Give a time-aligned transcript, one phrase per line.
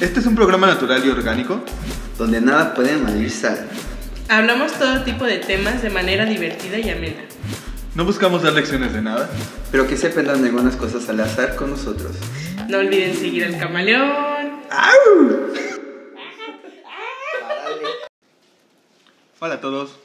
[0.00, 1.64] Este es un programa natural y orgánico.
[2.18, 3.66] donde nada puede sal.
[4.28, 7.22] Hablamos todo tipo de temas de manera divertida y amena.
[7.94, 9.30] No buscamos dar lecciones de nada.
[9.70, 12.12] Pero que se aprendan algunas cosas al azar con nosotros.
[12.68, 14.60] No olviden seguir al camaleón.
[19.40, 19.96] Hola a todos.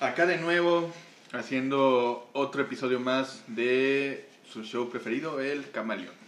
[0.00, 0.90] Acá de nuevo
[1.32, 6.25] haciendo otro episodio más de su show preferido, El Camaleón.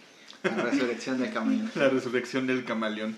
[0.56, 1.68] La resurrección de Camino.
[1.74, 3.16] La resurrección del camaleón.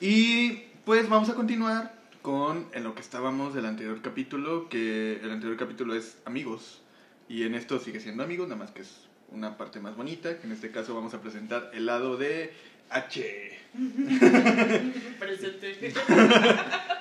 [0.00, 5.30] Y pues vamos a continuar con en lo que estábamos del anterior capítulo, que el
[5.30, 6.80] anterior capítulo es amigos.
[7.28, 10.46] Y en esto sigue siendo amigos, nada más que es una parte más bonita, que
[10.46, 12.52] en este caso vamos a presentar el lado de
[12.90, 13.58] H.
[15.18, 15.94] Presente.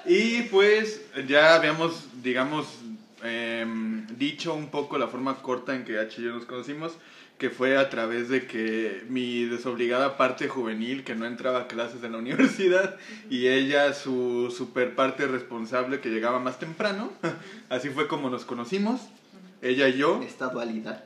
[0.05, 2.79] Y pues ya habíamos, digamos,
[3.21, 6.93] em, dicho un poco la forma corta en que H y yo nos conocimos,
[7.39, 12.03] que fue a través de que mi desobligada parte juvenil, que no entraba a clases
[12.03, 12.97] en la universidad,
[13.29, 17.11] y ella su super parte responsable que llegaba más temprano.
[17.69, 19.01] Así fue como nos conocimos,
[19.61, 20.21] ella y yo.
[20.21, 21.05] Esta dualidad.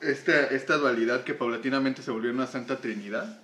[0.00, 3.40] Esta, esta dualidad que paulatinamente se volvió una santa trinidad.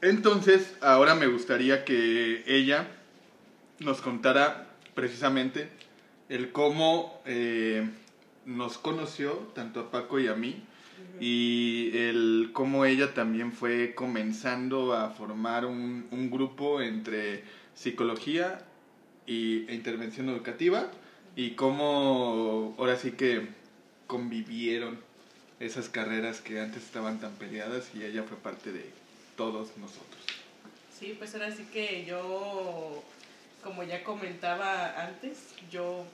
[0.00, 2.88] Entonces, ahora me gustaría que ella
[3.78, 5.68] nos contara precisamente
[6.28, 7.88] el cómo eh,
[8.46, 10.64] nos conoció, tanto a Paco y a mí,
[11.20, 18.60] y el cómo ella también fue comenzando a formar un, un grupo entre psicología
[19.26, 20.90] y, e intervención educativa,
[21.36, 23.48] y cómo ahora sí que
[24.06, 24.98] convivieron
[25.60, 28.84] esas carreras que antes estaban tan peleadas y ella fue parte de
[29.36, 30.22] todos nosotros.
[30.98, 33.02] Sí, pues ahora sí que yo,
[33.62, 35.38] como ya comentaba antes,
[35.70, 36.04] yo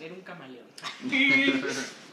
[0.00, 0.66] era un camaleón.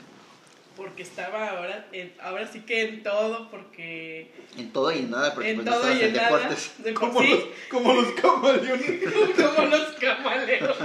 [0.75, 5.33] porque estaba ahora, en- ahora sí que en todo, porque En todo y en nada,
[5.33, 9.03] porque en pues, todo y en nada, de Como sí, los, como los camaleones.
[9.35, 10.75] como los camaleones.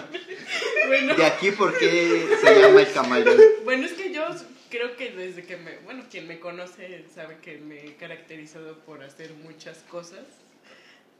[0.86, 3.38] Bueno, De aquí, ¿por qué se llama el camaleón?
[3.64, 4.22] bueno, es que yo
[4.70, 9.02] creo que desde que me, bueno, quien me conoce sabe que me he caracterizado por
[9.02, 10.20] hacer muchas cosas,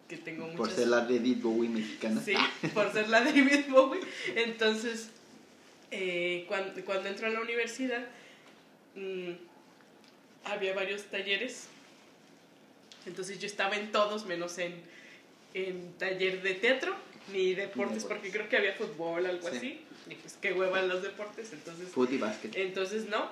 [0.08, 0.58] que tengo muchas...
[0.58, 2.20] Por ser la David Bowie mexicana.
[2.25, 2.34] Sí,
[2.75, 4.00] por ser la David Bowie.
[4.34, 5.10] Entonces,
[5.92, 8.06] eh, cuando, cuando entró a la universidad,
[8.94, 9.30] mm,
[10.44, 11.66] había varios talleres.
[13.06, 14.74] Entonces yo estaba en todos, menos en,
[15.54, 16.94] en taller de teatro
[17.32, 19.56] ni deportes, porque creo que había fútbol, algo Sí.
[19.56, 19.80] así.
[20.08, 22.56] Y pues qué hueva los deportes, entonces Foot y básquet.
[22.56, 23.30] entonces no.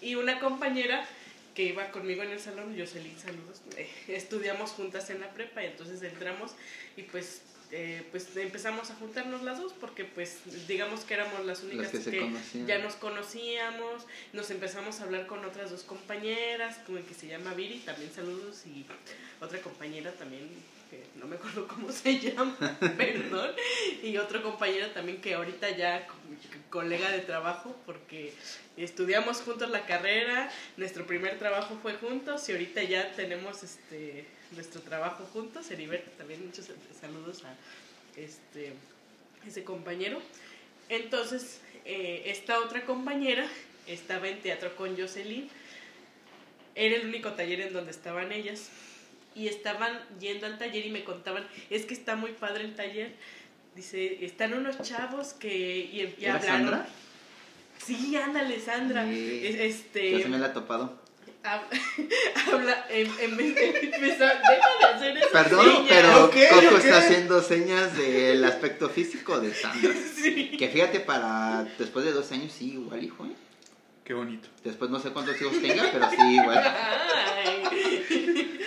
[0.00, 1.06] Y una compañera
[1.54, 5.66] que iba conmigo en el salón, Jocelyn, saludos, eh, estudiamos juntas en la prepa y
[5.66, 6.52] entonces entramos
[6.96, 7.42] y pues,
[7.72, 12.20] eh, pues empezamos a juntarnos las dos porque pues digamos que éramos las únicas que
[12.66, 17.26] ya nos conocíamos, nos empezamos a hablar con otras dos compañeras, como el que se
[17.28, 18.84] llama Viri, también saludos y
[19.40, 20.48] otra compañera también
[20.90, 22.56] que no me acuerdo cómo se llama,
[22.98, 23.50] perdón,
[24.02, 26.14] y otro compañero también que ahorita ya co-
[26.68, 28.32] colega de trabajo porque
[28.76, 34.80] estudiamos juntos la carrera, nuestro primer trabajo fue juntos y ahorita ya tenemos este nuestro
[34.80, 36.66] trabajo juntos, Heriberto también muchos
[37.00, 37.54] saludos a
[38.20, 38.72] este
[39.46, 40.20] ese compañero.
[40.88, 43.46] Entonces, eh, esta otra compañera
[43.86, 45.48] estaba en teatro con Jocelyn.
[46.74, 48.68] Era el único taller en donde estaban ellas.
[49.34, 53.12] Y estaban yendo al taller y me contaban, es que está muy padre el taller.
[53.76, 56.60] Dice, están unos chavos que y, y ¿Era hablaron.
[56.70, 56.88] Sandra?
[57.86, 59.04] Sí, ándale, Sandra.
[59.06, 59.40] Sí.
[59.44, 60.99] Es- Este, Yo se me la he topado.
[61.42, 61.68] Hab-
[62.52, 65.28] habla, en, en vez de empezar, deja de hacer eso.
[65.32, 65.86] Perdón, niña.
[65.88, 66.84] pero Ok, Coco ok.
[66.84, 69.92] está haciendo señas del aspecto físico de Sandra.
[70.20, 70.54] Sí.
[70.58, 73.24] Que fíjate, para después de dos años, sí, igual, hijo.
[73.24, 73.30] ¿eh?
[74.04, 74.48] Qué bonito.
[74.62, 76.58] Después no sé cuántos hijos tenga, pero sí, igual.
[76.62, 78.58] Ay.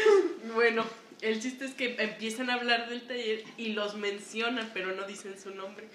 [0.53, 0.83] Bueno,
[1.21, 5.39] el chiste es que empiezan a hablar del taller y los mencionan, pero no dicen
[5.39, 5.85] su nombre.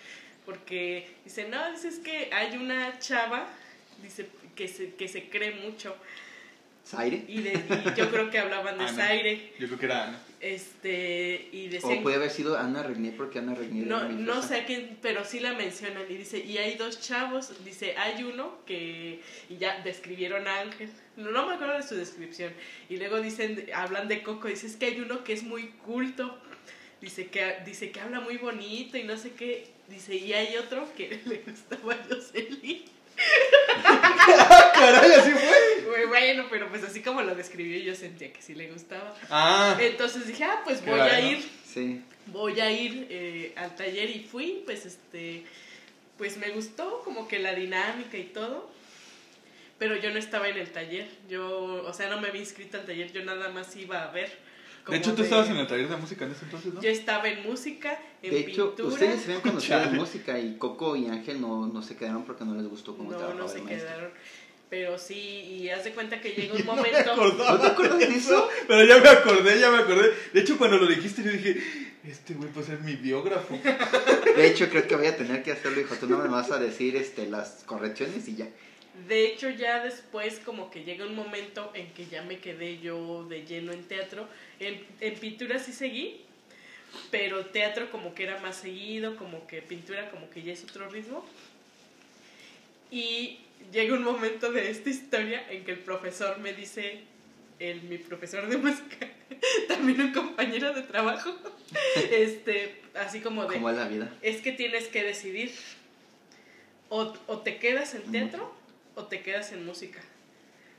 [0.47, 3.49] Porque dicen, no, dices que hay una chava,
[4.03, 5.97] dice, que se, que se cree mucho.
[6.89, 7.25] ¿Zaire?
[7.29, 8.93] Y, de- y yo creo que hablaban de Ana.
[9.07, 9.53] Zaire.
[9.59, 10.23] Yo creo que era Ana.
[10.41, 14.41] Este, y O decían, puede haber sido Ana Regnier, porque Ana Regnier no, era no
[14.43, 18.23] sé a quién, pero sí la mencionan y dice, y hay dos chavos, dice, hay
[18.23, 19.21] uno que,
[19.51, 22.53] y ya describieron a Ángel, no, no me acuerdo de su descripción,
[22.89, 26.39] y luego dicen, hablan de Coco, dice, es que hay uno que es muy culto,
[27.01, 30.89] dice que, dice que habla muy bonito y no sé qué, dice, y hay otro
[30.97, 32.85] que le gustaba a Jocelyn.
[34.75, 36.07] Caray, así fue.
[36.07, 39.15] Bueno, pero pues así como lo describió yo sentía que sí le gustaba.
[39.31, 42.03] Ah, Entonces dije, ah, pues voy a ir Sí.
[42.27, 45.45] voy a ir eh, al taller y fui, pues este,
[46.17, 48.71] pues me gustó como que la dinámica y todo,
[49.79, 52.87] pero yo no estaba en el taller, yo, o sea, no me había inscrito al
[52.87, 54.48] taller, yo nada más iba a ver.
[54.89, 56.81] Como De hecho, tú de- estabas en el taller de música en ese entonces, ¿no?
[56.81, 58.89] Yo estaba en música, en De hecho, pintura.
[58.89, 62.45] ustedes se habían conocido en música y Coco y Ángel no, no se quedaron porque
[62.45, 63.89] no les gustó cómo No, trabajaba no se el maestro.
[63.89, 64.11] quedaron.
[64.71, 67.13] Pero sí, y haz de cuenta que llega un No me momento.
[67.13, 68.49] acordaba ¿No te acuerdas de eso?
[68.67, 70.11] Pero ya me acordé, ya me acordé.
[70.33, 71.57] De hecho, cuando lo dijiste, yo dije,
[72.05, 73.59] este güey puede ser mi biógrafo.
[74.37, 75.95] De hecho, creo que voy a tener que hacerlo, hijo.
[75.97, 78.49] Tú no me vas a decir este, las correcciones y ya.
[79.07, 83.25] De hecho, ya después como que llega un momento en que ya me quedé yo
[83.25, 84.27] de lleno en teatro.
[84.59, 86.23] En, en pintura sí seguí,
[87.11, 90.89] pero teatro como que era más seguido, como que pintura como que ya es otro
[90.89, 91.25] ritmo.
[92.91, 93.39] Y
[93.73, 97.01] llega un momento de esta historia en que el profesor me dice,
[97.59, 99.09] el, mi profesor de música,
[99.69, 101.37] también un compañero de trabajo,
[102.11, 103.55] este, así como de...
[103.55, 104.13] ¿Cómo es la vida?
[104.23, 105.53] es que tienes que decidir.
[106.91, 108.58] O, o te quedas en teatro
[108.99, 110.01] o te quedas en música.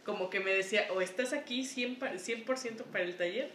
[0.05, 2.43] Como que me decía, o estás aquí 100%, pa- 100
[2.91, 3.49] para el taller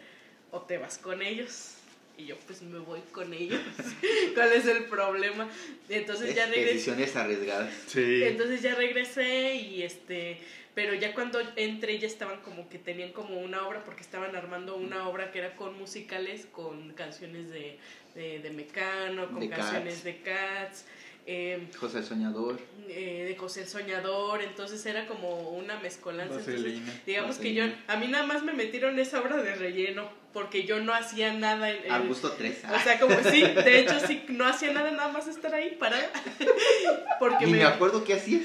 [0.50, 1.74] o te vas con ellos.
[2.16, 3.60] Y yo pues me voy con ellos.
[4.34, 5.48] ¿Cuál es el problema?
[5.88, 6.72] Entonces ya Es- regresé.
[6.74, 7.72] decisiones arriesgadas.
[7.88, 8.22] Sí.
[8.24, 10.38] Entonces ya regresé y este,
[10.76, 14.76] pero ya cuando entré ya estaban como que tenían como una obra porque estaban armando
[14.76, 17.78] una obra que era con musicales, con canciones de,
[18.14, 20.04] de, de Mecano, con De canciones Cats.
[20.04, 20.84] de Cats,
[21.26, 22.58] eh, José el Soñador.
[22.88, 26.34] eh, de José el Soñador, entonces era como una mezcolanza.
[26.34, 27.00] Entonces, Vaselina.
[27.06, 30.80] digamos que yo, a mí nada más me metieron esa obra de relleno porque yo
[30.80, 32.58] no hacía nada en, en- Al gusto 3.
[32.64, 36.10] o sea, como sí, de hecho sí, no hacía nada, nada más estar ahí parada.
[37.20, 38.42] Porque Ni me, me acuerdo qué hacías.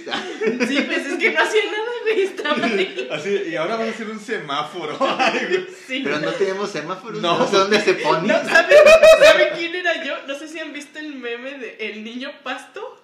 [0.68, 3.10] Sí, pues es que no hacía nada, güey, estaba ahí.
[3.12, 4.98] Así, y ahora vamos a hacer un semáforo.
[5.20, 5.68] Ay, güey.
[5.88, 6.02] Sí.
[6.04, 7.20] Pero no tenemos semáforos.
[7.22, 7.40] No.
[7.40, 8.28] No, sé dónde se ponen.
[8.28, 8.78] No, ¿saben,
[9.24, 10.16] ¿saben quién era yo?
[10.28, 13.02] No sé si han visto el meme de El Niño Pasto.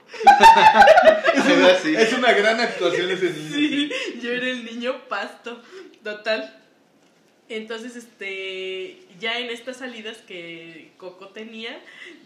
[1.83, 3.55] Es una gran actuación ese niño.
[3.55, 3.91] Sí,
[4.21, 5.61] yo era el niño Pasto.
[6.03, 6.61] Total.
[7.47, 11.79] Entonces, este, ya en estas salidas que Coco tenía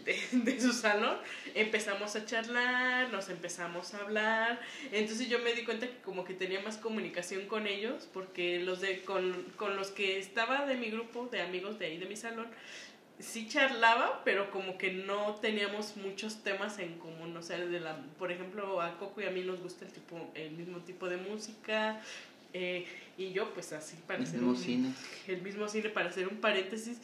[0.04, 1.18] de, de su salón,
[1.54, 4.60] empezamos a charlar, nos empezamos a hablar.
[4.92, 8.80] Entonces yo me di cuenta que como que tenía más comunicación con ellos, porque los
[8.80, 12.16] de, con, con los que estaba de mi grupo de amigos de ahí de mi
[12.16, 12.46] salón,
[13.18, 17.36] sí charlaba, pero como que no teníamos muchos temas en común.
[17.36, 20.30] O sea, de la, por ejemplo, a Coco y a mí nos gusta el, tipo,
[20.34, 22.00] el mismo tipo de música.
[22.52, 22.86] eh,
[23.24, 24.92] y yo, pues así, para El hacer mismo un- cine.
[25.28, 26.98] el mismo cine, para hacer un paréntesis,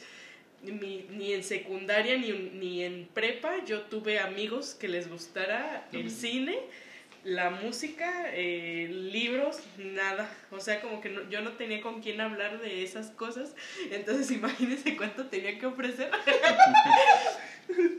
[0.63, 6.09] ni, ni en secundaria ni, ni en prepa yo tuve amigos que les gustara el
[6.09, 6.57] cine,
[7.23, 10.33] la música, eh, libros, nada.
[10.49, 13.53] O sea, como que no- yo no tenía con quién hablar de esas cosas.
[13.91, 16.09] Entonces imagínense cuánto tenía que ofrecer.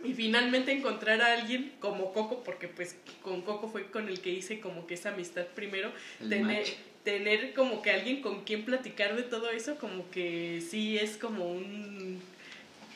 [0.04, 4.30] y finalmente encontrar a alguien como Coco, porque pues con Coco fue con el que
[4.30, 6.70] hice como que esa amistad primero El tener, match.
[7.08, 11.50] Tener como que alguien con quien platicar de todo eso, como que sí es como
[11.50, 12.20] un...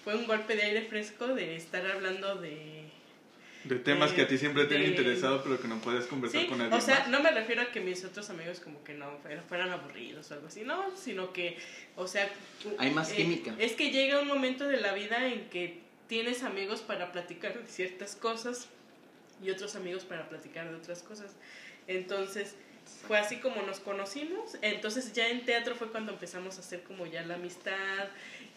[0.04, 2.82] Fue un golpe de aire fresco de estar hablando de...
[3.64, 6.42] De temas De- que a ti siempre te han interesado, pero que no puedes conversar
[6.42, 7.08] Sí, con alguien o sea, más.
[7.08, 10.34] no me refiero a que mis otros amigos como que no fueran, fueran aburridos o
[10.34, 11.56] algo así, no, sino que,
[11.96, 12.28] o sea...
[12.76, 13.54] Hay más eh, química.
[13.58, 17.66] Es que llega un momento de la vida en que tienes amigos para platicar de
[17.66, 18.68] ciertas cosas
[19.42, 21.30] y otros amigos para platicar de otras cosas.
[21.86, 22.56] Entonces,
[23.06, 24.56] fue así como nos conocimos.
[24.62, 28.08] Entonces, ya en teatro fue cuando empezamos a hacer como ya la amistad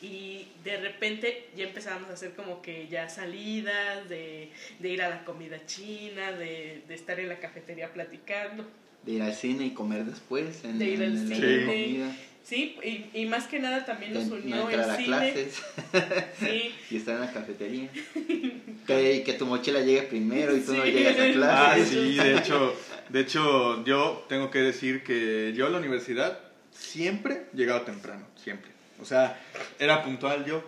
[0.02, 5.10] y de repente ya empezamos a hacer como que ya salidas, de, de ir a
[5.10, 8.66] la comida china, de, de estar en la cafetería platicando.
[9.06, 10.64] De ir al cine y comer después.
[10.64, 11.66] En, De ir al en cine.
[11.66, 12.16] comida.
[12.44, 15.06] Sí, y, y más que nada también De nos no unió entrar el a cine.
[15.08, 15.62] clases
[16.40, 17.90] Sí, y estar en la cafetería.
[18.88, 21.90] que, que tu mochila llegue primero y tú no llegas a Ah, clases.
[21.90, 22.76] sí, de hecho,
[23.10, 26.40] de hecho, yo tengo que decir que yo a la universidad
[26.72, 28.70] siempre llegaba temprano, siempre.
[29.02, 29.42] O sea,
[29.80, 30.64] era puntual yo,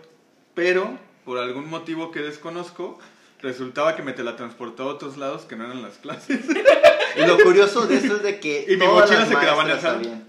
[0.55, 2.97] pero por algún motivo que desconozco,
[3.41, 6.39] resultaba que me teletransportaba a otros lados que no eran las clases.
[7.17, 9.69] Y lo curioso de esto es de que Y mi mochila las se quedaba en
[9.69, 10.27] el maestras salón.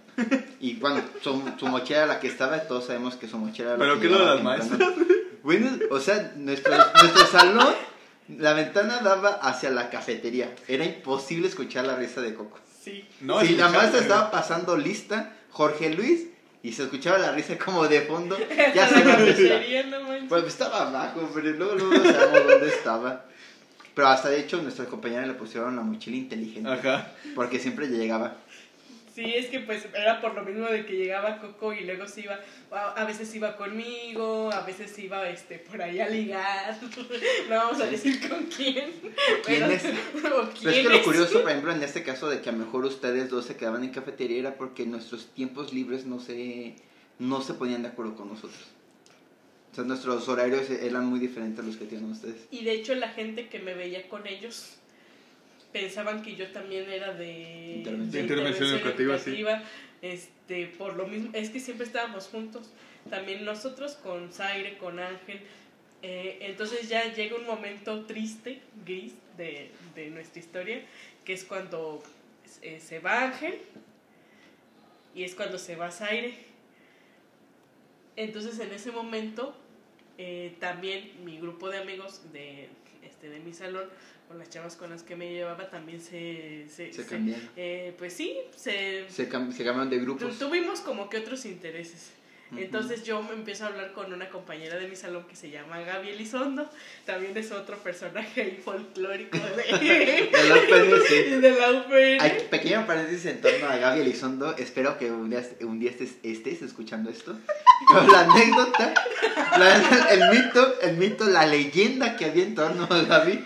[0.61, 3.79] Y bueno, su, su mochila era la que estaba, todos sabemos que su mochila era
[3.79, 4.95] la ¿Pero que qué es lo de las temprano.
[5.43, 7.75] Bueno, o sea, nuestro, nuestro salón,
[8.37, 10.55] la ventana daba hacia la cafetería.
[10.67, 12.59] Era imposible escuchar la risa de Coco.
[12.83, 13.07] sí.
[13.21, 16.27] No, si la maestra estaba pasando lista, Jorge Luis,
[16.63, 18.37] y se escuchaba la risa como de fondo,
[18.75, 19.17] ya se la
[19.87, 20.29] no manches.
[20.29, 23.25] Pues estaba abajo, pero luego, luego sabemos dónde estaba.
[23.99, 26.71] Pero hasta de hecho, nuestra compañera le pusieron la mochila inteligente.
[26.71, 27.11] Ajá.
[27.35, 28.37] Porque siempre llegaba.
[29.13, 32.21] Sí, es que pues era por lo mismo de que llegaba Coco y luego se
[32.21, 32.39] iba,
[32.71, 36.79] a a veces iba conmigo, a veces iba este por ahí a ligar,
[37.51, 38.93] no vamos a decir con quién.
[39.45, 39.85] ¿Quién es?
[39.85, 42.59] o Pero es que lo curioso, por ejemplo, en este caso de que a lo
[42.59, 46.77] mejor ustedes dos se quedaban en cafetería era porque nuestros tiempos libres no se,
[47.19, 48.78] no se ponían de acuerdo con nosotros.
[49.73, 52.47] O sea, nuestros horarios eran muy diferentes a los que tienen ustedes.
[52.51, 54.79] Y de hecho la gente que me veía con ellos
[55.73, 58.11] pensaban que yo también era de Intervención.
[58.11, 59.45] De intervención educativa, sí.
[60.01, 62.71] Este, por lo mismo, es que siempre estábamos juntos.
[63.11, 65.41] También nosotros con Zaire, con Ángel.
[66.03, 70.83] Eh, entonces ya llega un momento triste, gris, de, de nuestra historia,
[71.25, 72.03] que es cuando
[72.63, 73.59] eh, se va Ángel
[75.15, 76.35] y es cuando se va Zaire.
[78.19, 79.55] Entonces en ese momento
[80.19, 82.69] eh, también mi grupo de amigos de,
[83.03, 83.85] este, de mi salón,
[84.27, 86.67] con las chavas con las que me llevaba, también se...
[86.69, 87.07] Se, Se
[87.57, 90.39] eh, pues sí, se, Se, cam- se cambiaron de grupos.
[90.39, 92.11] tuvimos como que otros intereses.
[92.57, 95.81] Entonces yo me empiezo a hablar con una compañera de mi salón que se llama
[95.81, 96.71] Gaby Elizondo,
[97.05, 99.79] también es otro personaje ahí folclórico de,
[100.33, 102.21] De la UPN, de la UPN.
[102.23, 104.57] Hay pequeño paréntesis en torno a Gaby Elizondo.
[104.57, 107.39] Espero que un día, un día estés, estés escuchando esto.
[107.93, 108.95] Pero la anécdota,
[109.59, 113.45] la- el mito, el mito, la leyenda que había en torno a Gaby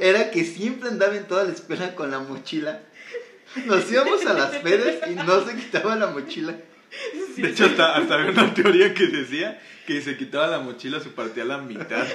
[0.00, 2.80] era que siempre andaba en toda la escuela con la mochila.
[3.66, 6.56] Nos íbamos a las pedas y no se quitaba la mochila.
[7.36, 11.08] De hecho, hasta, hasta había una teoría que decía que se quitaba la mochila, se
[11.10, 12.06] partía a la mitad.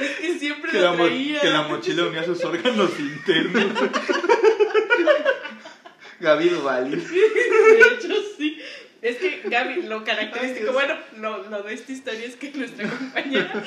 [0.00, 1.40] Es que siempre Que la, traía.
[1.40, 3.64] que la mochila unía sus órganos internos.
[6.20, 7.04] Gaby Duvalín.
[7.08, 8.60] De hecho, sí.
[9.02, 13.64] Es que Gaby, lo característico, bueno, lo, lo de esta historia es que nuestra compañera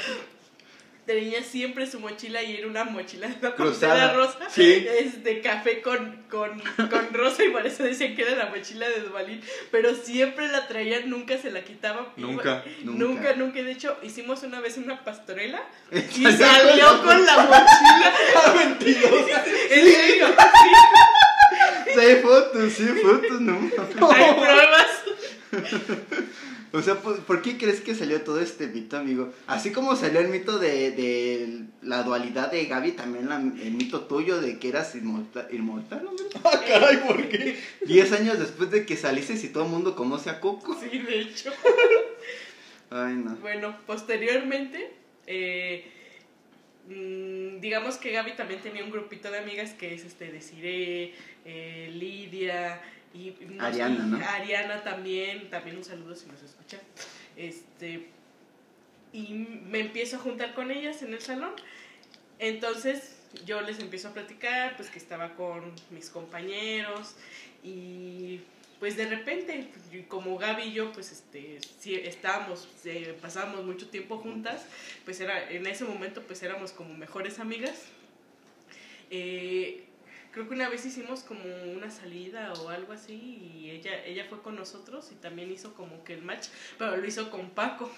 [1.06, 4.14] tenía siempre su mochila y era una mochila de la Cruzada.
[4.14, 4.38] rosa.
[4.50, 4.86] Sí.
[4.90, 8.88] Es de café con, con, con rosa y por eso decían que era la mochila
[8.90, 9.42] de Duvalín.
[9.72, 12.14] Pero siempre la traía, nunca se la quitaba.
[12.18, 12.64] Nunca.
[12.84, 13.62] Nunca, Nunca.
[13.64, 18.14] De hecho, hicimos una vez una pastorela y Salió con con la mochila.
[18.56, 19.44] Mentirosa.
[19.70, 20.28] En serio,
[21.94, 23.54] Sí, hay fotos, sí, fotos, no.
[24.12, 24.88] hay pruebas.
[26.76, 29.32] O sea, ¿por, por qué crees que salió todo este mito, amigo?
[29.46, 34.02] Así como salió el mito de, de la dualidad de Gaby, también la- el mito
[34.08, 36.12] tuyo de que eras inmortal, inmortal ¿no?
[36.44, 37.60] Ah, caray, ¿por qué?
[37.86, 40.76] Diez años después de que saliste y todo el mundo conoce a Coco.
[40.80, 41.52] Sí, de hecho.
[42.90, 43.36] Ay, no.
[43.38, 44.92] Bueno, posteriormente,
[45.28, 45.86] eh,
[46.90, 51.14] mm, digamos que Gaby también tenía un grupito de amigas que es este Desiree,
[51.46, 52.82] eh, Lidia
[53.14, 54.26] y no Ariana, ¿no?
[54.26, 56.80] Ariana también, también un saludo si nos escucha.
[57.36, 58.08] Este
[59.14, 61.54] y me empiezo a juntar con ellas en el salón.
[62.40, 67.16] Entonces yo les empiezo a platicar, pues que estaba con mis compañeros
[67.64, 68.42] y
[68.80, 69.70] pues de repente,
[70.10, 74.66] como Gaby y yo, pues este, sí, estábamos, eh, pasábamos mucho tiempo juntas,
[75.06, 77.84] pues era, en ese momento pues éramos como mejores amigas.
[79.10, 79.86] Eh,
[80.34, 81.42] creo que una vez hicimos como
[81.76, 86.04] una salida o algo así y ella, ella fue con nosotros y también hizo como
[86.04, 86.48] que el match,
[86.78, 87.90] pero lo hizo con Paco.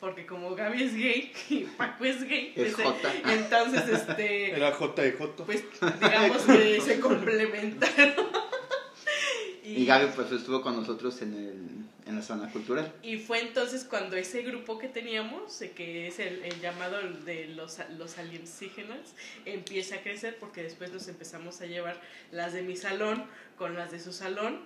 [0.00, 2.76] Porque como Gaby es gay y Paco es gay, Es
[3.26, 5.44] entonces este Era J de Joto.
[5.44, 5.64] pues
[6.00, 8.28] digamos que se complementaron.
[9.64, 11.77] Y Gaby pues estuvo con nosotros en, el,
[12.08, 12.92] en la zona cultural.
[13.02, 17.78] y fue entonces cuando ese grupo que teníamos, que es el, el llamado de los,
[17.98, 22.00] los alienígenas, empieza a crecer porque después nos empezamos a llevar
[22.32, 23.24] las de mi salón
[23.56, 24.60] con las de su salón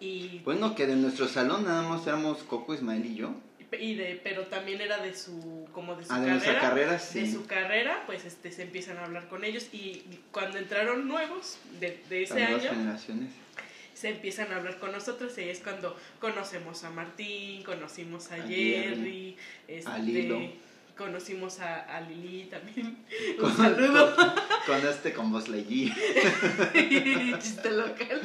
[0.00, 3.34] y, Bueno, que de nuestro salón nada más éramos Coco, Ismael y yo.
[3.78, 6.34] y de, pero también era de su como de su Ah, de carrera.
[6.34, 7.32] nuestra carrera, de sí.
[7.32, 12.00] su carrera, pues este se empiezan a hablar con ellos y cuando entraron nuevos de,
[12.08, 13.30] de ese Las año, generaciones.
[13.94, 18.34] Se empiezan a hablar con nosotros y ahí es cuando conocemos a Martín, conocimos a,
[18.34, 19.36] A Jerry,
[19.68, 20.40] este, a Lilo.
[20.96, 22.98] conocimos a, a Lili también.
[23.40, 24.14] Con- Un saludo.
[24.16, 24.32] Con,
[24.80, 25.44] con este, con Buzz.
[27.40, 28.20] Chiste local.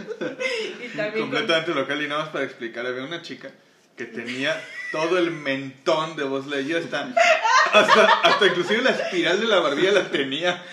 [0.83, 3.51] Y también con- Completamente local y nada más para explicar, había una chica
[3.95, 4.59] que tenía
[4.93, 7.13] todo el mentón de voz Lightyear, hasta,
[7.73, 10.63] hasta, hasta inclusive la espiral de la barbilla la tenía.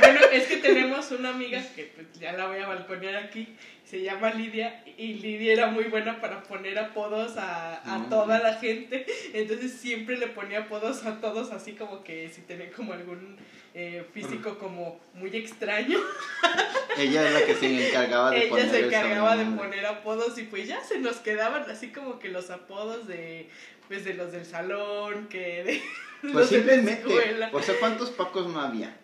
[0.00, 3.48] Bueno, es que tenemos una amiga que pues, ya la voy a balconear aquí,
[3.88, 8.10] se llama Lidia, y Lidia era muy buena para poner apodos a, a Mm.
[8.10, 12.70] toda la gente, entonces siempre le ponía apodos a todos, así como que si tenían
[12.72, 13.36] como algún
[13.74, 15.98] eh, físico como muy extraño,
[16.98, 20.44] Ella es la que se encargaba de ella poner se encargaba de poner apodos y
[20.44, 23.48] pues ya se nos quedaban así como que los apodos de
[23.86, 25.82] pues de los del salón, que de
[26.32, 27.50] Pues los de la escuela.
[27.52, 28.96] o sea, ¿cuántos Pacos no había?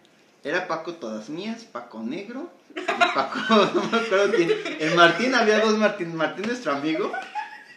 [0.43, 2.51] Era Paco todas mías, Paco negro,
[3.15, 4.51] Paco, no me acuerdo quién.
[4.79, 7.13] El Martín, había dos Martín, Martín nuestro amigo,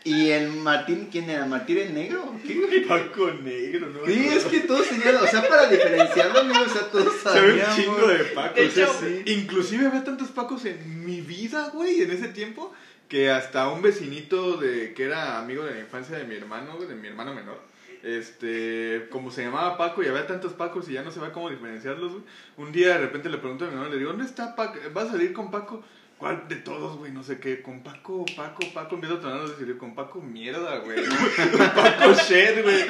[0.03, 1.45] y el Martín, ¿quién era?
[1.45, 2.33] ¿Martín el negro?
[2.45, 2.85] qué?
[2.87, 4.05] Paco negro, ¿no?
[4.05, 7.53] Sí, es que todos tenían, o sea, para diferenciarlo, amigo, o sea, todos Se ve
[7.53, 8.55] un chingo de Pacos.
[8.55, 9.23] De o sea, hecho- sí.
[9.33, 12.71] Inclusive había tantos Pacos en mi vida, güey, en ese tiempo,
[13.09, 16.95] que hasta un vecinito de que era amigo de la infancia de mi hermano, de
[16.95, 17.59] mi hermano menor,
[18.05, 21.49] este, como se llamaba Paco y había tantos Pacos y ya no se ve cómo
[21.49, 22.23] diferenciarlos, güey.
[22.57, 24.77] Un día de repente le pregunto a mi hermano, le digo, ¿dónde está Paco?
[24.93, 25.83] ¿Vas a salir con Paco?
[26.17, 27.11] ¿Cuál de todos, güey?
[27.11, 27.61] No sé qué.
[27.61, 28.95] Con Paco, Paco, Paco.
[28.95, 31.03] Empiezo a tomarnos decir, con Paco, mierda, güey.
[31.75, 32.83] Paco, shit, güey.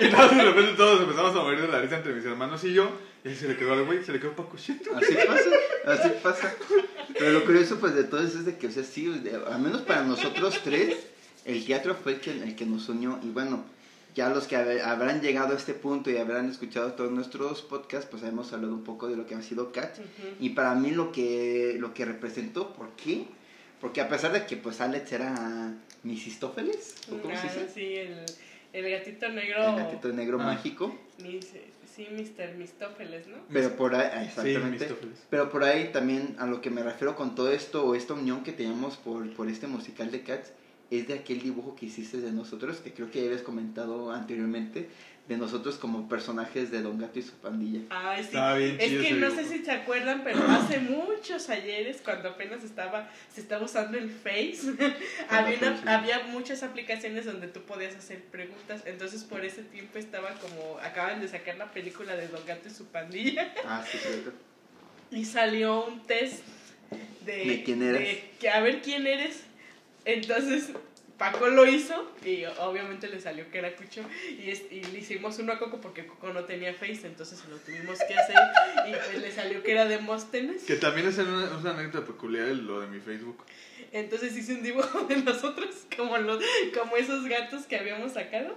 [0.00, 2.72] Y nada, de repente todos empezamos a morir de la risa entre mis hermanos y
[2.72, 2.90] yo.
[3.24, 4.82] Y ahí se le quedó al güey, se le quedó Paco, shit.
[4.96, 5.50] Así pasa,
[5.86, 6.54] así pasa.
[7.16, 9.06] Pero lo curioso, pues, de todo eso es de que, o sea, sí,
[9.48, 10.96] al menos para nosotros tres,
[11.44, 13.20] el teatro fue el que, el que nos unió.
[13.22, 13.64] Y bueno,
[14.20, 18.06] ya los que hab- habrán llegado a este punto y habrán escuchado todos nuestros podcasts,
[18.10, 19.98] pues hemos hablado un poco de lo que ha sido Cat.
[19.98, 20.28] Ujú.
[20.40, 23.24] Y para mí lo que, lo que representó, ¿por qué?
[23.80, 25.72] Porque a pesar de que pues Alex era
[26.02, 27.68] Misistófeles, ¿o ¿cómo se Ah, dice?
[27.74, 28.26] sí, el,
[28.74, 29.68] el gatito negro.
[29.70, 30.44] El gatito negro Ah.
[30.44, 30.94] mágico.
[31.22, 31.46] Mis-
[31.96, 32.56] sí, Mr.
[32.58, 33.38] Mistófeles, ¿no?
[33.50, 34.84] Pero por ahí, ah, Sí, exactamente.
[34.84, 35.18] Mistófeles.
[35.30, 38.42] pero por ahí también a lo que me refiero con todo esto, o esta unión
[38.44, 40.52] que teníamos por, por este musical de Cats,
[40.90, 44.88] es de aquel dibujo que hiciste de nosotros, que creo que ya habías comentado anteriormente,
[45.28, 47.82] de nosotros como personajes de Don Gato y su pandilla.
[47.90, 48.28] Ay, sí.
[48.30, 49.42] Estaba bien Es que no dibujo.
[49.48, 54.10] sé si se acuerdan, pero hace muchos ayeres, cuando apenas estaba, se estaba usando el
[54.10, 54.62] Face,
[55.28, 58.82] había, una- había muchas aplicaciones donde tú podías hacer preguntas.
[58.86, 62.72] Entonces, por ese tiempo estaba como, acaban de sacar la película de Don Gato y
[62.72, 64.32] su pandilla, Ah, sí, cierto.
[65.12, 66.42] y salió un test
[67.24, 68.00] de, ¿De quién eres?
[68.00, 69.44] de que a ver quién eres.
[70.14, 70.70] Entonces,
[71.18, 74.02] Paco lo hizo y obviamente le salió que era Cucho
[74.42, 77.48] y, es- y le hicimos uno a Coco porque Coco no tenía face, entonces se
[77.48, 78.36] lo tuvimos que hacer
[78.88, 80.62] y pues le salió que era Demóstenes.
[80.64, 83.44] Que también es una, es una anécdota peculiar lo de mi Facebook.
[83.92, 86.42] Entonces hice un dibujo de nosotros como, los,
[86.78, 88.56] como esos gatos que habíamos sacado.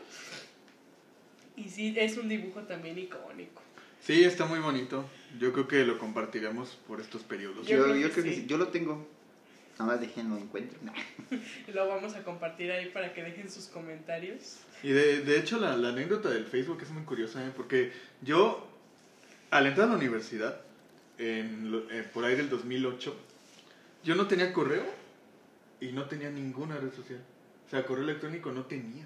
[1.55, 3.62] Y sí, es un dibujo también icónico.
[4.00, 5.05] Sí, está muy bonito.
[5.39, 7.67] Yo creo que lo compartiremos por estos periodos.
[7.67, 8.41] Yo Yo, creo yo que creo que sí.
[8.41, 8.45] sí.
[8.48, 9.07] Yo lo tengo.
[9.80, 10.80] Nada más déjenlo encuentro.
[11.74, 14.58] Lo vamos a compartir ahí para que dejen sus comentarios.
[14.84, 17.51] Y de, de hecho la, la anécdota del Facebook es muy curiosa, ¿eh?
[17.56, 18.68] porque yo,
[19.50, 20.62] al entrar a la universidad,
[21.18, 23.16] en, lo- eh, por ahí del 2008,
[24.03, 24.83] yo no tenía correo
[25.81, 27.20] y no tenía ninguna red social.
[27.68, 29.05] O sea, correo electrónico no tenía.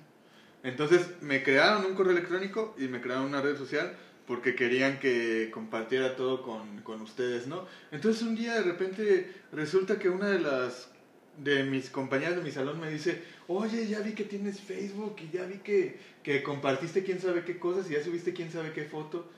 [0.63, 3.95] Entonces me crearon un correo electrónico y me crearon una red social
[4.27, 7.65] porque querían que compartiera todo con, con ustedes, ¿no?
[7.91, 10.89] Entonces un día de repente resulta que una de las
[11.37, 15.35] de mis compañeras de mi salón me dice, oye, ya vi que tienes Facebook y
[15.35, 18.83] ya vi que, que compartiste quién sabe qué cosas y ya subiste quién sabe qué
[18.83, 19.29] foto.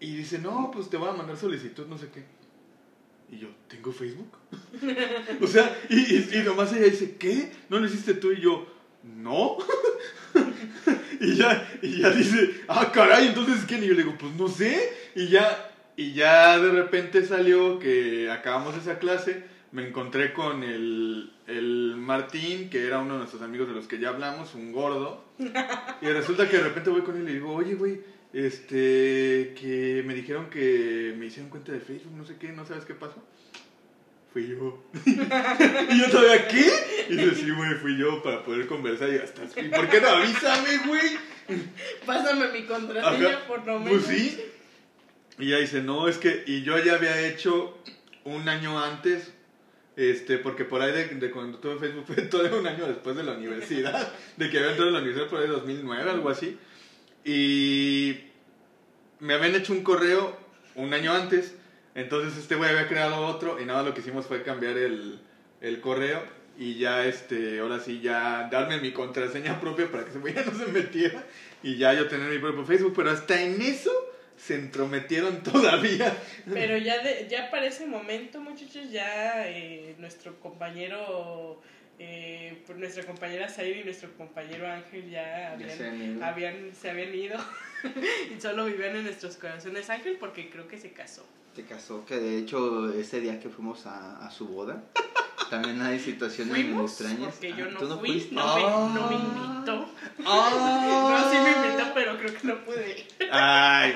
[0.00, 2.24] Y dice, no, pues te voy a mandar solicitud, no sé qué.
[3.30, 4.30] Y yo, ¿tengo Facebook?
[5.42, 7.52] o sea, y, y, y nomás ella dice, ¿qué?
[7.68, 8.32] ¿No lo hiciste tú?
[8.32, 8.66] Y yo,
[9.02, 9.58] no.
[11.20, 13.82] y, ya, y ya dice, ah, caray, entonces ¿quién?
[13.82, 14.92] Y yo le digo, pues no sé.
[15.14, 21.32] Y ya, y ya de repente salió que acabamos esa clase, me encontré con el,
[21.46, 25.24] el Martín, que era uno de nuestros amigos de los que ya hablamos, un gordo.
[26.00, 28.00] Y resulta que de repente voy con él y le digo, oye, güey,
[28.32, 32.84] este, que me dijeron que me hicieron cuenta de Facebook, no sé qué, ¿no sabes
[32.84, 33.22] qué pasó?
[34.32, 34.84] Fui yo.
[35.06, 37.06] y yo todavía, ¿qué?
[37.08, 40.08] Y dice, sí, güey, fui yo para poder conversar y hasta, ¿y por qué no
[40.08, 41.18] avísame, güey?
[42.04, 43.46] Pásame mi contraseña Ajá.
[43.46, 44.04] por lo menos.
[44.04, 44.44] Pues sí.
[45.38, 47.78] Y ella dice, no, es que, y yo ya había hecho
[48.24, 49.32] un año antes,
[49.96, 53.22] este, porque por ahí de, de cuando tuve Facebook fue todo un año después de
[53.22, 56.58] la universidad, de que había entrado a la universidad por ahí 2009, algo así.
[57.24, 58.18] Y
[59.20, 60.36] me habían hecho un correo
[60.74, 61.54] un año antes,
[61.98, 65.20] entonces este güey había creado otro y nada, lo que hicimos fue cambiar el,
[65.60, 66.22] el correo
[66.58, 70.44] y ya, este, ahora sí, ya darme mi contraseña propia para que ese güey ya
[70.44, 71.24] no se metiera
[71.62, 73.92] y ya yo tener mi propio Facebook, pero hasta en eso
[74.36, 76.16] se entrometieron todavía.
[76.52, 81.60] Pero ya, de, ya para ese momento, muchachos, ya eh, nuestro compañero,
[81.98, 87.14] eh, pues nuestra compañera Zaire y nuestro compañero Ángel ya habían, se habían- se habían
[87.14, 87.36] ido
[88.36, 89.88] y solo vivían en nuestros corazones.
[89.90, 91.26] Ángel porque creo que se casó.
[91.56, 94.84] Se casó, que de hecho ese día que fuimos a, a su boda,
[95.48, 97.32] también hay situaciones muy extrañas.
[97.34, 98.34] porque yo Ah, no ¿tú fui, fuiste?
[98.34, 98.88] no, Ah.
[98.94, 99.88] me, no me invitó.
[100.24, 101.20] ¡Ah!
[101.24, 103.06] No, sí me invitó, pero creo que no pude.
[103.30, 103.94] Ay,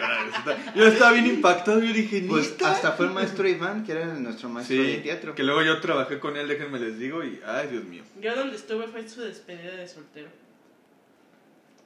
[0.74, 4.48] yo estaba bien impactado, yo dije, Pues hasta fue el maestro Iván, que era nuestro
[4.48, 5.34] maestro de Sí, teatro.
[5.34, 8.02] que luego yo trabajé con él, déjenme les digo, y ay, Dios mío.
[8.20, 10.28] Yo donde estuve fue en su despedida de soltero.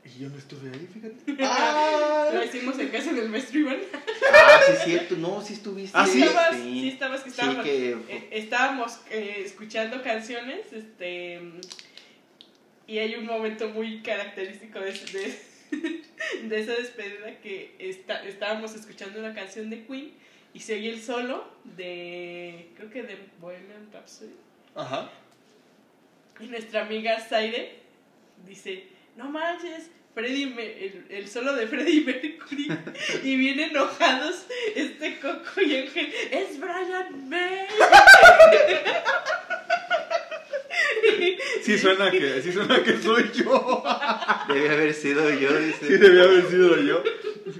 [0.07, 2.33] Y yo no estuve ahí, fíjate.
[2.35, 3.79] Lo hicimos en casa del maestro Iván.
[4.33, 5.99] Ah, sí, es cierto, no, sí estuviste.
[5.99, 6.23] Ah, ¿sí?
[6.23, 11.40] estabas, sí estabas, que Sí, estábamos, que eh, estábamos eh, escuchando canciones, este,
[12.87, 16.03] y hay un momento muy característico de, de,
[16.49, 20.12] de esa despedida que está, estábamos escuchando una canción de Queen
[20.55, 24.35] y se oye el solo de, creo que de Bohemian Rhapsody.
[24.75, 25.11] Ajá.
[26.38, 27.81] Y nuestra amiga Zaire
[28.47, 32.68] dice, no manches, Freddie Me- el, el solo de Freddie Mercury.
[33.22, 37.66] y bien enojados este Coco y Ángel, es Brian May.
[41.62, 43.83] Sí suena que, sí suena que soy yo.
[44.48, 45.98] Debe haber sido yo, Sí dice.
[45.98, 47.02] debía haber sido yo.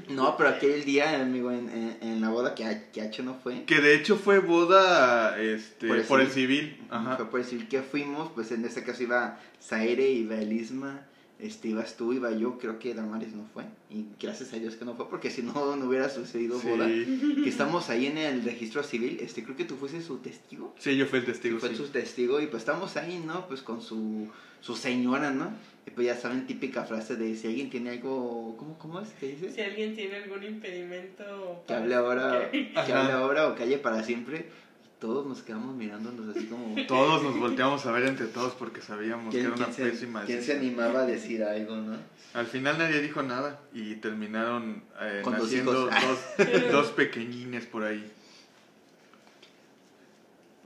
[0.09, 3.65] No, pero aquel día, amigo, en, en, en la boda que, que H no fue.
[3.65, 6.81] Que de hecho fue boda este, Por por el el, civil.
[6.91, 7.17] Ajá.
[7.17, 11.07] Fue por decir que fuimos, pues en este caso iba Zaire, iba Elisma,
[11.39, 13.65] este, ibas tú, iba yo, creo que Damaris no fue.
[13.91, 16.87] Y gracias a Dios que no fue, porque si no, no hubiera sucedido boda.
[16.87, 17.37] Sí.
[17.43, 20.75] Que estamos ahí en el registro civil, este, creo que tú fuiste su testigo.
[20.79, 21.59] sí, yo fui el testigo.
[21.59, 21.77] fue sí.
[21.77, 23.47] su testigo y pues estamos ahí, ¿no?
[23.49, 24.29] Pues con su,
[24.61, 25.53] su señora, ¿no?
[25.87, 29.29] Y pues ya saben, típica frase de si alguien tiene algo, ¿cómo, cómo es que
[29.29, 29.53] dice?
[29.53, 31.63] Si alguien tiene algún impedimento...
[31.67, 34.47] Que hable ahora, que- hable ahora o calle para siempre.
[34.99, 36.75] Todos nos quedamos mirándonos así como...
[36.89, 39.91] Todos nos volteamos a ver entre todos porque sabíamos que ¿Quién, era una quién se,
[39.91, 41.97] pésima quién se animaba a decir algo, no?
[42.33, 45.91] Al final nadie dijo nada y terminaron eh, Con naciendo dos,
[46.73, 48.11] dos pequeñines por ahí.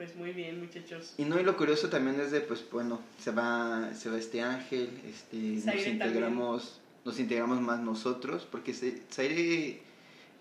[0.01, 1.13] Pues muy bien, muchachos.
[1.19, 4.41] Y no, y lo curioso también es de, pues bueno, se va, se va este
[4.41, 9.83] ángel, este, nos integramos, nos integramos más nosotros, porque se, Zaire,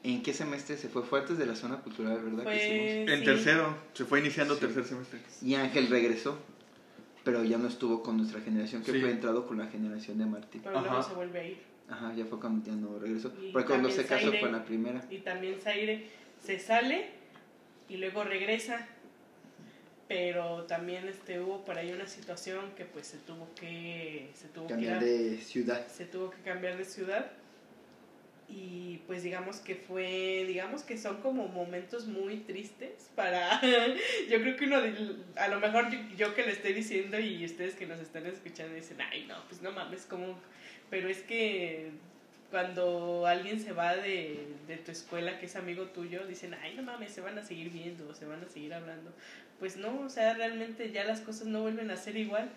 [0.04, 1.04] ¿en qué semestre se fue?
[1.04, 2.44] Fue antes de la zona cultural, ¿verdad?
[2.52, 2.86] que hicimos?
[3.06, 3.14] Fue...
[3.14, 3.26] En sí.
[3.26, 4.62] tercero, se fue iniciando Sí.
[4.62, 5.20] tercer semestre.
[5.42, 6.38] Y Ángel regresó,
[7.24, 9.02] pero ya no estuvo con nuestra generación, que Sí.
[9.02, 10.62] fue entrado con la generación de Martín.
[10.64, 11.58] Pero luego se vuelve a ir.
[11.90, 13.34] Ajá, ya fue cuando ya no regresó.
[13.42, 15.04] Y Porque cuando se casó fue la primera.
[15.10, 16.08] Y también Zaire
[16.44, 17.08] se sale
[17.90, 18.88] y luego regresa.
[20.08, 24.66] Pero también este hubo por ahí una situación que pues se tuvo que se tuvo
[24.68, 25.88] que ir Cambiar a- de ciudad.
[25.88, 27.32] se tuvo que cambiar de ciudad
[28.50, 33.62] y pues digamos que fue digamos que son como momentos muy tristes para
[34.30, 34.78] yo creo que uno
[35.36, 38.76] a lo mejor yo, yo que le estoy diciendo y ustedes que nos están escuchando
[38.76, 40.40] dicen ay no pues no mames como
[40.90, 41.92] pero es que
[42.50, 46.82] cuando alguien se va de, de tu escuela que es amigo tuyo dicen ay no
[46.82, 49.14] mames se van a seguir viendo se van a seguir hablando.
[49.60, 52.50] Pues no o sea realmente ya las cosas no vuelven a ser igual.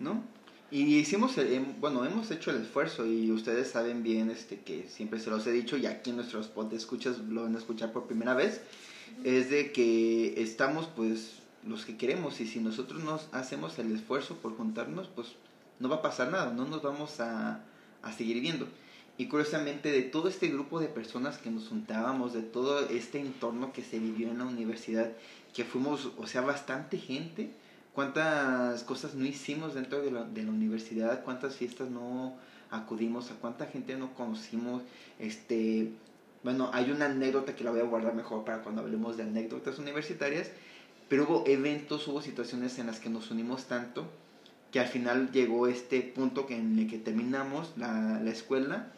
[0.00, 0.24] ¿no?
[0.70, 4.86] Y hicimos, el- em- bueno, hemos hecho el esfuerzo y ustedes saben bien este que
[4.88, 7.92] siempre se los he dicho y aquí en nuestros pod escuchas lo van a escuchar
[7.92, 8.60] por primera vez,
[9.24, 14.36] es de que estamos pues los que queremos y si nosotros nos hacemos el esfuerzo
[14.36, 15.28] por juntarnos, pues
[15.80, 17.64] no va a pasar nada, no nos vamos a,
[18.02, 18.68] a seguir viendo.
[19.18, 23.72] Y curiosamente de todo este grupo de personas que nos juntábamos, de todo este entorno
[23.72, 25.10] que se vivió en la universidad,
[25.52, 27.50] que fuimos, o sea, bastante gente,
[27.94, 32.34] cuántas cosas no hicimos dentro de la, de la universidad, cuántas fiestas no
[32.70, 34.82] acudimos, a cuánta gente no conocimos,
[35.18, 35.90] este,
[36.44, 39.78] bueno, hay una anécdota que la voy a guardar mejor para cuando hablemos de anécdotas
[39.78, 40.50] universitarias,
[41.08, 44.06] pero hubo eventos, hubo situaciones en las que nos unimos tanto
[44.70, 48.92] que al final llegó este punto que en el que terminamos la, la escuela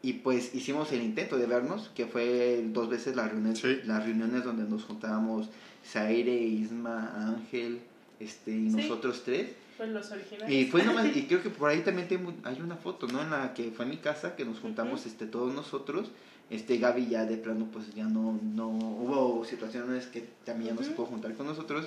[0.00, 3.80] y pues hicimos el intento de vernos, que fue dos veces las reuniones, Sí.
[3.84, 5.48] las reuniones donde nos juntábamos
[5.84, 7.80] Zaire, Isma, Ángel,
[8.20, 9.50] este, y nosotros tres.
[9.76, 12.76] pues los originales Y fue nomás, y creo que por ahí también tengo- hay una
[12.76, 13.22] foto, ¿no?
[13.22, 16.10] En la que fue mi casa, que nos juntamos este, todos nosotros.
[16.50, 20.82] Este Gaby ya de plano pues ya no, no hubo situaciones que también ya no
[20.82, 21.86] se pudo juntar con nosotros.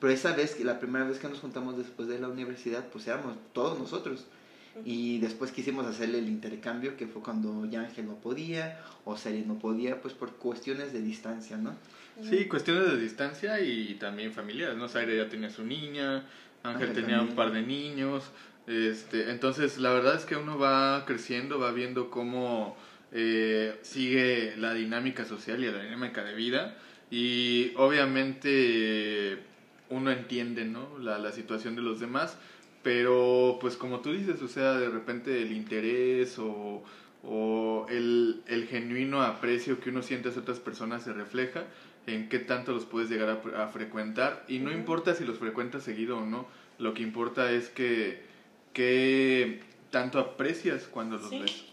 [0.00, 3.06] Pero esa vez, que la primera vez que nos juntamos después de la universidad, pues
[3.08, 4.26] éramos todos nosotros.
[4.84, 9.42] Y después quisimos hacerle el intercambio, que fue cuando ya Ángel no podía, o Sari
[9.46, 11.74] no podía, pues por cuestiones de distancia, ¿no?
[12.22, 14.88] Sí, cuestiones de distancia y también familiares, ¿no?
[14.88, 16.24] Zaire ya tenía su niña,
[16.62, 18.30] Ángel tenía un par de niños,
[18.66, 22.76] este, entonces la verdad es que uno va creciendo, va viendo cómo
[23.12, 26.76] eh, sigue la dinámica social y la dinámica de vida
[27.10, 29.38] y obviamente
[29.90, 30.98] uno entiende, ¿no?
[30.98, 32.38] La, la situación de los demás,
[32.82, 36.82] pero pues como tú dices, o sea, de repente el interés o,
[37.22, 41.64] o el, el genuino aprecio que uno siente hacia otras personas se refleja
[42.06, 45.82] en qué tanto los puedes llegar a, a frecuentar y no importa si los frecuentas
[45.84, 46.46] seguido o no,
[46.78, 48.20] lo que importa es que,
[48.72, 51.38] que tanto aprecias cuando los Sí.
[51.40, 51.64] ves.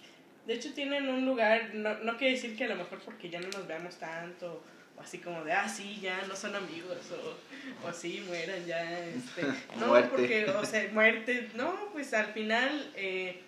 [0.47, 3.39] De hecho tienen un lugar, no, no quiere decir que a lo mejor porque ya
[3.39, 4.63] no nos veamos tanto,
[4.97, 9.05] o así como de, ah, sí, ya no son amigos, o, o así, mueran ya,
[9.07, 9.43] este,
[9.79, 13.41] no, porque, o sea, muerte, no, pues al final eh,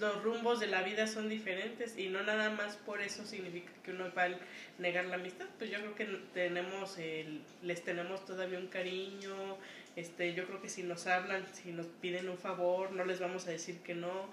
[0.00, 3.92] los rumbos de la vida son diferentes y no nada más por eso significa que
[3.92, 4.30] uno va a
[4.78, 9.58] negar la amistad, pues yo creo que tenemos, el, les tenemos todavía un cariño,
[9.96, 13.46] este, yo creo que si nos hablan, si nos piden un favor, no les vamos
[13.46, 14.28] a decir que no,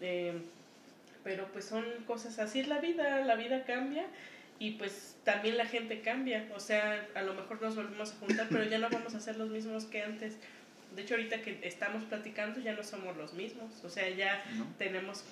[0.00, 0.34] eh,
[1.24, 4.06] pero pues son cosas así es la vida la vida cambia
[4.60, 8.46] y pues también la gente cambia, o sea, a lo mejor nos volvemos a juntar,
[8.50, 10.36] pero ya no vamos a ser los mismos que antes.
[10.94, 14.66] De hecho, ahorita que estamos platicando ya no somos los mismos, o sea, ya ¿no?
[14.78, 15.22] tenemos,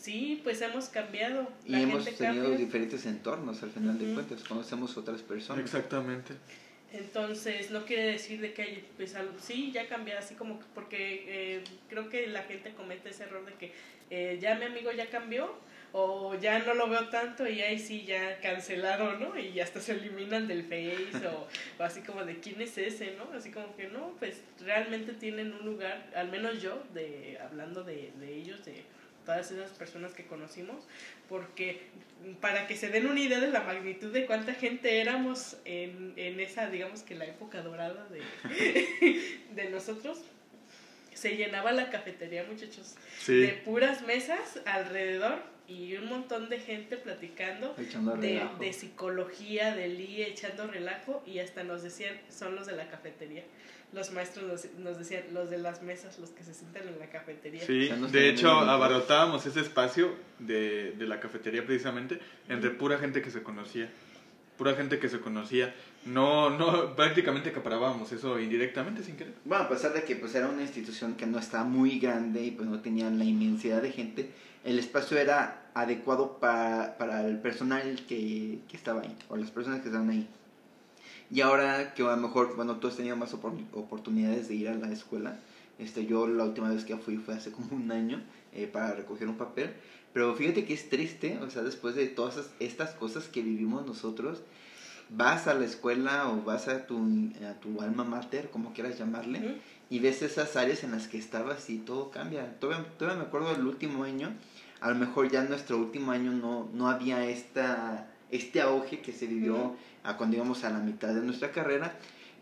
[0.00, 1.50] sí, pues hemos cambiado.
[1.66, 2.58] Y La hemos gente tenido cambia.
[2.64, 5.64] diferentes entornos al final de cuentas, conocemos otras personas.
[5.64, 6.34] Exactamente.
[6.92, 10.66] Entonces, no quiere decir de que hay, pues, algo, sí, ya cambia, así como que-
[10.74, 11.24] porque
[11.56, 13.72] eh, creo que la gente comete ese error de que
[14.10, 15.54] eh, ya mi amigo ya cambió
[15.96, 19.38] o ya no lo veo tanto y ahí sí ya cancelaron, ¿no?
[19.38, 21.46] Y hasta se eliminan del Face o,
[21.78, 23.32] o así como de quién es ese, ¿no?
[23.32, 28.10] Así como que no, pues realmente tienen un lugar, al menos yo, de hablando de,
[28.18, 28.82] de ellos, de
[29.24, 30.84] todas esas personas que conocimos,
[31.28, 31.82] porque
[32.40, 36.40] para que se den una idea de la magnitud de cuánta gente éramos en, en
[36.40, 40.24] esa, digamos que la época dorada de, de nosotros,
[41.14, 42.96] se llenaba la cafetería, muchachos,
[43.28, 47.74] de puras mesas alrededor y un montón de gente platicando
[48.20, 52.88] de, de psicología, de LIE, echando relajo y hasta nos decían, son los de la
[52.88, 53.44] cafetería.
[53.92, 57.08] Los maestros nos, nos decían, los de las mesas, los que se sientan en la
[57.08, 57.64] cafetería.
[57.64, 62.70] Sí, O sea, no de hecho abarrotábamos ese espacio de, de la cafetería precisamente entre
[62.70, 63.88] pura gente que se conocía.
[64.58, 65.74] Pura gente que se conocía.
[66.06, 69.34] No, no, prácticamente acaparábamos eso indirectamente sin querer.
[69.44, 72.50] Bueno, a pesar de que pues era una institución que no estaba muy grande y
[72.50, 74.30] pues no tenía la inmensidad de gente,
[74.64, 79.80] el espacio era adecuado para, para el personal que, que estaba ahí, o las personas
[79.80, 80.28] que estaban ahí.
[81.30, 84.68] Y ahora que a lo mejor, bueno, tú has tenido más opor- oportunidades de ir
[84.68, 85.38] a la escuela,
[85.78, 89.26] este, yo la última vez que fui fue hace como un año eh, para recoger
[89.26, 89.70] un papel,
[90.12, 94.42] pero fíjate que es triste, o sea, después de todas estas cosas que vivimos nosotros,
[95.10, 96.98] vas a la escuela o vas a tu,
[97.48, 101.68] a tu alma mater, como quieras llamarle, y ves esas áreas en las que estabas
[101.70, 102.58] y todo cambia.
[102.58, 104.32] Todavía, todavía me acuerdo del último año,
[104.80, 109.12] a lo mejor ya en nuestro último año no, no había esta, este auge que
[109.12, 111.94] se vivió a cuando íbamos a la mitad de nuestra carrera,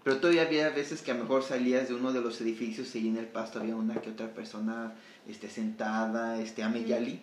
[0.03, 3.09] pero todavía había veces que a lo mejor salías de uno de los edificios y
[3.09, 4.95] en el pasto había una que otra persona
[5.29, 7.21] este, sentada, este, a Meyali,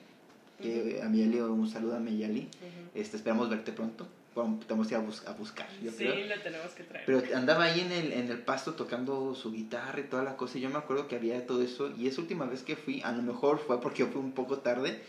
[0.61, 2.47] que a Meyali, un saludo a Meyali,
[2.95, 6.27] este, esperamos verte pronto, Vamos- a a, bus- a buscar, yo Sí, creo.
[6.27, 7.05] lo tenemos que traer.
[7.05, 10.57] Pero andaba ahí en el, en el pasto tocando su guitarra y toda la cosa.
[10.57, 11.91] Y yo me acuerdo que había todo eso.
[11.97, 15.01] Y esa última vez que fui, a lo mejor fue porque fue un poco tarde.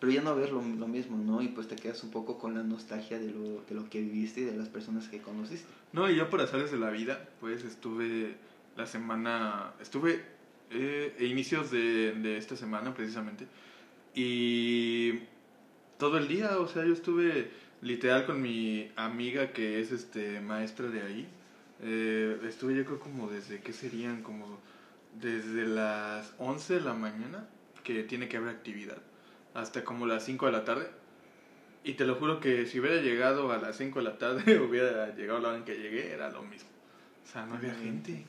[0.00, 1.42] Pero ya no ves lo, lo mismo, ¿no?
[1.42, 4.42] Y pues te quedas un poco con la nostalgia de lo, de lo que viviste
[4.42, 5.66] y de las personas que conociste.
[5.92, 8.36] No, y yo por azares de la vida, pues estuve
[8.76, 10.22] la semana, estuve
[10.70, 13.46] eh, a inicios de, de esta semana precisamente,
[14.14, 15.18] y
[15.98, 17.50] todo el día, o sea, yo estuve
[17.82, 21.28] literal con mi amiga que es este maestra de ahí,
[21.82, 24.22] eh, estuve yo creo como desde, ¿qué serían?
[24.22, 24.58] Como
[25.20, 27.48] desde las 11 de la mañana,
[27.84, 28.98] que tiene que haber actividad,
[29.54, 30.88] hasta como las 5 de la tarde.
[31.84, 35.14] Y te lo juro que si hubiera llegado a las 5 de la tarde, hubiera
[35.14, 36.68] llegado a la hora en que llegué, era lo mismo.
[37.24, 38.24] O sea, no había gente.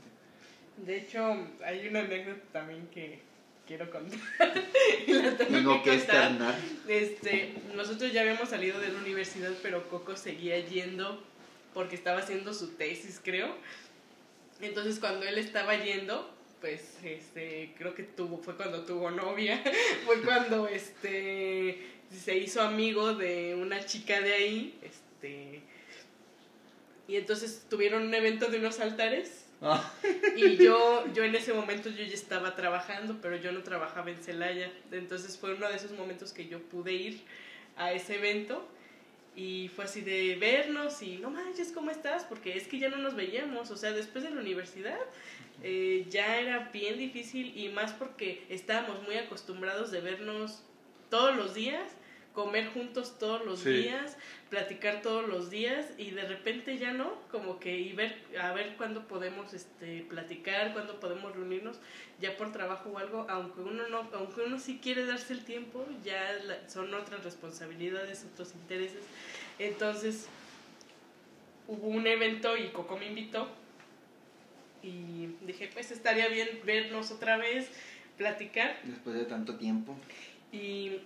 [0.78, 3.22] De hecho, hay una anécdota también que
[3.70, 4.20] quiero contar.
[5.08, 6.56] y la tengo, Tengo que contar.
[6.88, 11.24] Este, nosotros ya habíamos salido de la universidad, pero Coco seguía yendo
[11.76, 13.56] porque estaba haciendo su tesis, creo.
[14.60, 19.64] Entonces, cuando él estaba yendo, pues, este, creo que tuvo, fue cuando tuvo novia,
[20.06, 21.80] fue cuando, este,
[22.12, 25.62] se hizo amigo de una chica de ahí, este,
[27.08, 29.46] y entonces tuvieron un evento de unos altares
[30.36, 34.18] Y yo, yo en ese momento yo ya estaba trabajando, pero yo no trabajaba en
[34.18, 34.72] Celaya.
[34.92, 37.22] Entonces fue uno de esos momentos que yo pude ir
[37.76, 38.66] a ese evento
[39.36, 42.24] y fue así de vernos y no manches, ¿cómo estás?
[42.24, 45.00] Porque es que ya no nos veíamos, o sea, después de la universidad
[45.64, 50.64] eh, ya era bien difícil y más porque estábamos muy acostumbrados de vernos
[51.10, 51.84] todos los días,
[52.40, 53.70] comer juntos todos los Sí.
[53.70, 54.16] días,
[54.50, 58.78] platicar todos los días y de repente ya no, como que y ver a ver
[58.78, 61.76] cuándo podemos este platicar, cuándo podemos reunirnos
[62.22, 65.86] ya por trabajo o algo, aunque uno no aunque uno sí quiere darse el tiempo,
[66.06, 69.04] ya la- son otras responsabilidades, otros intereses.
[69.60, 70.30] Entonces
[71.68, 73.50] hubo un evento y Coco me invitó
[74.82, 77.70] y dije, pues estaría bien vernos otra vez,
[78.18, 79.98] platicar Después de tanto tiempo.
[80.54, 81.00] y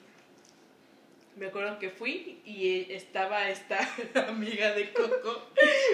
[1.35, 3.79] me acuerdo que fui y estaba esta
[4.27, 5.49] amiga de Coco,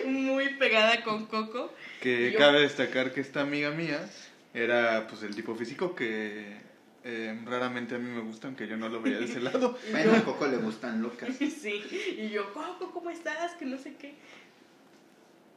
[0.06, 1.74] muy pegada con Coco.
[2.02, 4.10] que Yo- cabe destacar que esta amiga mía
[4.54, 6.58] era pues el tipo físico que
[7.04, 9.78] eh, raramente a mí me gusta, aunque yo no lo veía de ese lado.
[9.92, 11.30] Bueno, a Coco le gustan locas.
[11.40, 11.82] Sí,
[12.18, 13.54] y yo, Coco, ¿cómo estás?
[13.54, 14.16] Que no sé qué.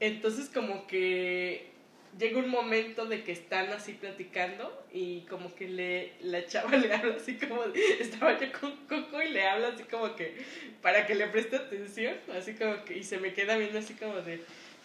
[0.01, 1.72] Entonces como que
[2.19, 6.93] llega un momento de que están así platicando y como que le, la chava le
[6.93, 7.65] habla así como,
[8.01, 10.35] estaba yo con Coco y le habla así como que,
[10.81, 14.15] para que le preste atención, así como que, y se me queda viendo así como
[14.21, 14.41] de,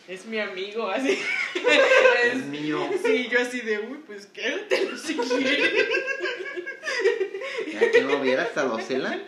[0.07, 1.19] es mi amigo, así.
[2.23, 2.89] Es mío.
[3.05, 5.87] Sí, yo así de, uy, pues quédatelo si quieres.
[7.73, 9.21] Ya que no hubiera hasta lo celan.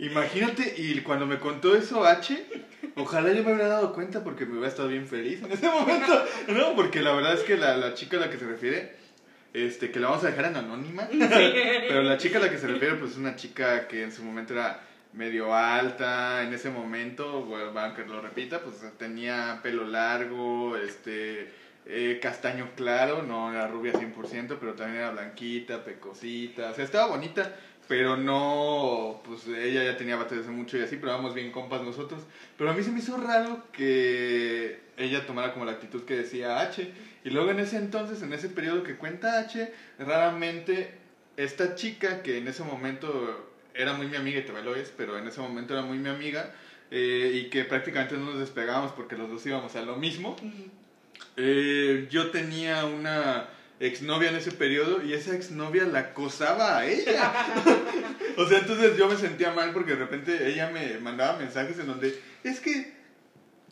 [0.00, 2.42] Imagínate, y cuando me contó eso H,
[2.96, 6.24] ojalá yo me hubiera dado cuenta porque me hubiera estado bien feliz en ese momento.
[6.48, 8.96] No, porque la verdad es que la, la chica a la que se refiere,
[9.52, 11.06] este, que la vamos a dejar en anónima,
[11.88, 14.24] pero la chica a la que se refiere, pues es una chica que en su
[14.24, 14.80] momento era
[15.12, 21.52] medio alta, en ese momento, bueno, aunque lo repita, pues tenía pelo largo, este,
[21.86, 27.08] eh, castaño claro, no era rubia 100%, pero también era blanquita, pecosita, o sea, estaba
[27.08, 27.54] bonita,
[27.90, 31.82] pero no, pues ella ya tenía bate desde mucho y así, pero vamos bien compas
[31.82, 32.22] nosotros.
[32.56, 36.60] Pero a mí se me hizo raro que ella tomara como la actitud que decía
[36.60, 36.88] H.
[37.24, 40.94] Y luego en ese entonces, en ese periodo que cuenta H, raramente
[41.36, 45.18] esta chica que en ese momento era muy mi amiga y todavía lo es, pero
[45.18, 46.54] en ese momento era muy mi amiga
[46.92, 50.36] eh, y que prácticamente no nos despegábamos porque los dos íbamos a lo mismo.
[51.36, 53.48] Eh, yo tenía una
[53.80, 57.32] exnovia en ese periodo y esa exnovia la acosaba a ella.
[58.36, 61.86] o sea, entonces yo me sentía mal porque de repente ella me mandaba mensajes en
[61.86, 62.92] donde es que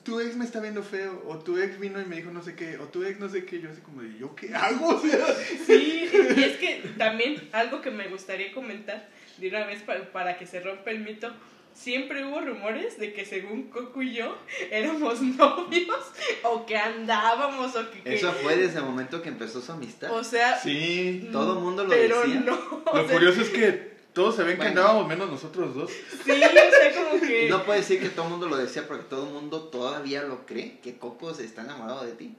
[0.03, 2.55] tu ex me está viendo feo o tu ex vino y me dijo no sé
[2.55, 3.61] qué o tu ex no sé qué.
[3.61, 4.89] Yo así como de, ¿yo qué hago?
[4.97, 5.19] O sea,
[5.67, 10.39] Sí, y es que también algo que me gustaría comentar de una vez para, para
[10.39, 11.31] que se rompa el mito.
[11.79, 14.37] Siempre hubo rumores de que según Coco y yo
[14.71, 15.97] éramos novios
[16.43, 18.01] o que andábamos o que...
[18.03, 20.11] que- Eso fue desde el momento que empezó su amistad.
[20.13, 21.29] O sea, sí.
[21.31, 22.41] Todo el mundo lo pero decía.
[22.41, 22.83] no.
[22.85, 24.81] o Lo sea, curioso es que todos sabían que Bueno.
[24.81, 25.91] andábamos menos nosotros dos.
[26.25, 27.49] Sí, o sea, como que...
[27.51, 30.45] No puede decir que todo el mundo lo decía porque todo el mundo todavía lo
[30.45, 32.35] cree, que Coco se está enamorado de ti.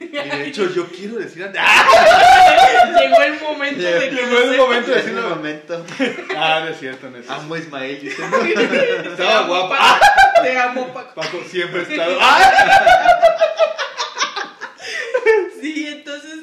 [0.00, 1.50] Y de hecho yo quiero decir...
[1.58, 2.94] ¡Ah!
[3.00, 5.28] Llegó el momento de Llegó el momento de decirlo.
[5.30, 5.84] momento,
[6.36, 7.42] Ah, no es cierto, no es cierto.
[7.42, 8.00] amo a Ismael.
[8.00, 8.22] dice,
[9.12, 9.68] Estaba.
[9.68, 10.06] Paco.
[10.42, 11.20] Te amo, Paco.
[11.20, 12.18] Paco siempre ha estado...
[12.20, 12.52] ¡Ah!
[15.60, 16.38] Sí, entonces,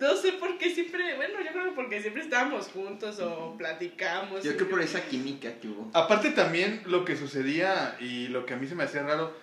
[0.00, 4.42] no sé por qué siempre, bueno, yo creo que porque siempre estábamos juntos o platicamos.
[4.42, 5.90] Yo creo por esa química que hubo.
[5.94, 9.34] Aparte también lo que sucedía y lo que a mí se me hacía raro,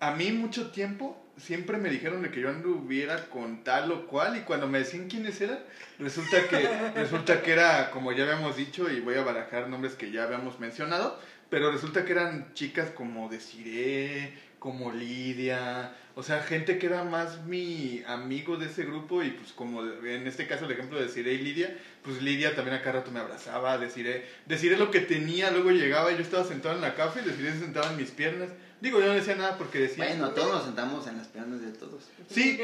[0.00, 4.36] a mí mucho tiempo siempre me dijeron de que yo anduviera con tal o cual
[4.36, 5.60] y cuando me decían quiénes eran,
[5.98, 10.10] resulta que, resulta que era, como ya habíamos dicho, y voy a barajar nombres que
[10.10, 16.78] ya habíamos mencionado, pero resulta que eran chicas como Desiree, como Lidia, o sea, gente
[16.78, 20.70] que era más mi amigo de ese grupo y pues como en este caso el
[20.70, 24.78] ejemplo de Desiree y Lidia, pues Lidia también a cada rato me abrazaba, Desiree, Desiree
[24.78, 27.58] lo que tenía, luego llegaba y yo estaba sentado en la café y Desiree se
[27.58, 28.50] sentaba en mis piernas.
[28.80, 30.06] Digo, yo no decía nada porque decía...
[30.06, 32.04] Bueno, todos nos sentamos en las piernas de todos.
[32.30, 32.60] Sí,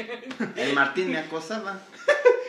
[0.55, 1.81] El Martín me acosaba.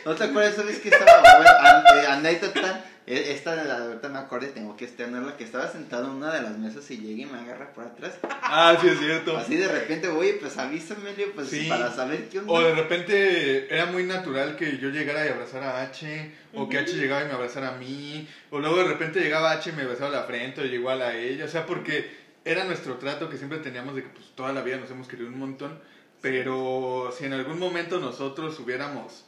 [0.05, 4.19] ¿No te acuerdas esa vez que estaba, bueno, anécdota, eh, esta de la ahorita me
[4.19, 7.25] acordé, tengo que estrenarla, que estaba sentado en una de las mesas y llega y
[7.25, 8.13] me agarra por atrás.
[8.23, 9.35] ah, sí es cierto.
[9.37, 11.67] Así de repente, oye, pues avísame, Leo, pues Sí.
[11.67, 12.51] para saber qué onda.
[12.53, 16.77] O de repente era muy natural que yo llegara y abrazara a H, o que
[16.77, 19.85] H llegaba y me abrazara a mí, o luego de repente llegaba H y me
[19.85, 22.09] besaba la frente, o igual a ella, o sea, porque
[22.45, 25.27] era nuestro trato que siempre teníamos de que pues toda la vida nos hemos querido
[25.29, 25.77] un montón,
[26.21, 29.25] pero si en algún momento nosotros hubiéramos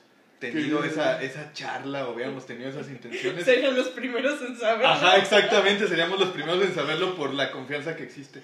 [0.52, 4.86] tenido esa, esa charla o hubiéramos tenido esas intenciones, Serían los primeros en saber.
[4.86, 8.42] ajá, exactamente, seríamos los primeros en saberlo por la confianza que existe.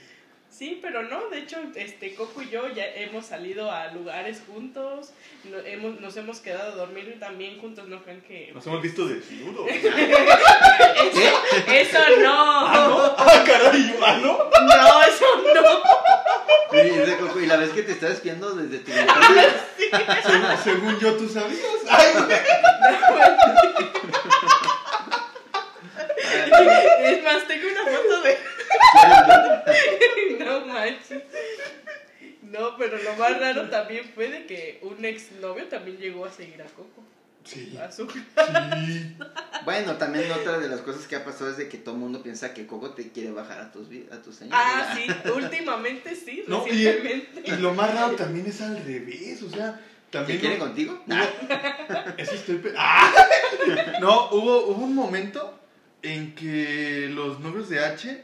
[0.52, 5.12] Sí, pero no, de hecho, este Coco y yo ya hemos salido a lugares juntos,
[5.46, 8.52] no- hemos, nos hemos quedado a dormir también juntos, no crean que...
[8.54, 9.68] Nos hemos visto desnudos.
[9.70, 11.82] ¿Qué?
[11.82, 14.38] Eso no, ah, caray, ¿ah, no?
[14.38, 15.82] no, eso no.
[16.72, 19.24] Y, la vez que te estás espiando desde tu ventana,
[20.24, 21.60] Según, según yo, ¿tú sabías?
[21.90, 22.14] Ay.
[27.06, 28.38] Es más, tengo una foto de...
[30.46, 31.24] no manches.
[32.44, 36.62] No, pero lo más raro también fue de que un exnovio también llegó a seguir
[36.62, 37.04] a Coco.
[37.96, 39.16] Sí.
[39.66, 42.22] Bueno, también otra de las cosas que ha pasado es de que todo el mundo
[42.24, 44.54] piensa que Coco te quiere bajar a tus, a tus años.
[44.56, 47.44] Ah, sí, últimamente sí, No, y, recientemente.
[47.46, 50.40] y lo más raro también es al revés, o sea, ¿Te también...
[50.40, 51.04] quiere no- contigo?
[51.06, 52.58] hubo- Eso estoy...
[52.58, 53.14] pe- ¡Ah!
[54.00, 55.60] No, hubo, hubo un momento
[56.02, 58.24] en que los novios de H,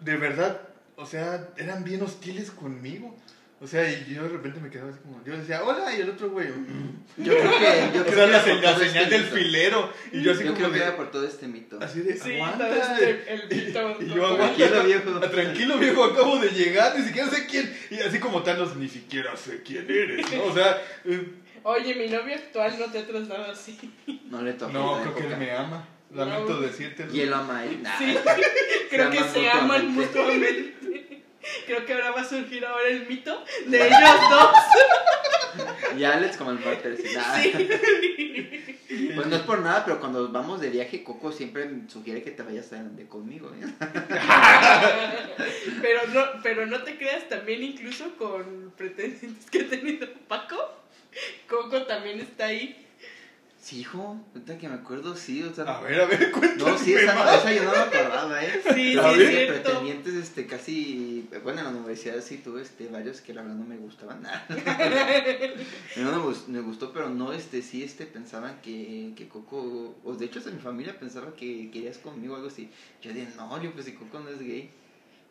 [0.00, 0.60] de verdad,
[0.96, 3.14] o sea, eran bien hostiles conmigo.
[3.62, 6.10] O sea, y yo de repente me quedaba así como, yo decía, hola, y el
[6.10, 7.04] otro güey, mm.
[7.18, 7.90] Yo creo que.
[7.94, 9.36] Yo o creo sea, que la, señal este del mito.
[9.36, 11.78] filero, y yo así Yo como creo que de, era por todo este mito.
[11.80, 13.96] así de, Sí, aguanta, todo este, el mito.
[14.00, 14.26] y yo todo.
[14.26, 14.56] aguanta.
[14.56, 15.20] Tranquilo, viejo.
[15.20, 17.72] Tranquilo, viejo, acabo de llegar, ni siquiera sé quién.
[17.90, 20.42] Y así como Thanos, ni siquiera sé quién eres, ¿no?
[20.44, 21.24] O sea, eh,
[21.62, 23.78] Oye, mi novio actual no te ha tratado así.
[24.28, 24.72] No le tocó.
[24.72, 25.86] no, creo que él me ama.
[26.12, 26.60] Lamento No.
[26.60, 27.06] decirte.
[27.12, 27.80] Y él lo ama a él.
[27.80, 27.96] Nah.
[27.96, 28.16] Sí,
[28.90, 31.01] creo que aman se aman mutuamente.
[31.66, 34.56] Creo que ahora va a surgir ahora el mito de ellos dos.
[35.98, 37.00] Y Alex como el martes.
[37.14, 37.42] Nah.
[39.14, 42.42] Pues no es por nada, pero cuando vamos de viaje, Coco siempre sugiere que te
[42.42, 43.50] vayas de, de conmigo.
[43.54, 43.66] ¿eh?
[45.80, 50.56] Pero no, pero no te creas también incluso con pretendientes que ha tenido Paco.
[51.48, 52.81] Coco también está ahí.
[53.62, 55.62] Sí, hijo, ahorita que me acuerdo, sí, o sea.
[55.62, 56.68] A ver, a ver, cuéntame.
[56.72, 57.38] No, sí, esa, no, más.
[57.38, 58.60] esa yo no me acordaba, ¿eh?
[58.74, 59.62] Sí, sí, es cierto.
[59.62, 63.64] pretendientes, este, casi, bueno, en la universidad sí tuve, este, varios que la verdad no
[63.64, 64.44] me gustaban, nada.
[65.96, 70.12] no me, gust- me gustó, pero no, este, sí, este, pensaban que, que Coco, o
[70.14, 72.68] de hecho, hasta mi familia pensaba que querías conmigo o algo así.
[73.00, 74.70] Yo dije, no, yo, pues, si Coco no es gay.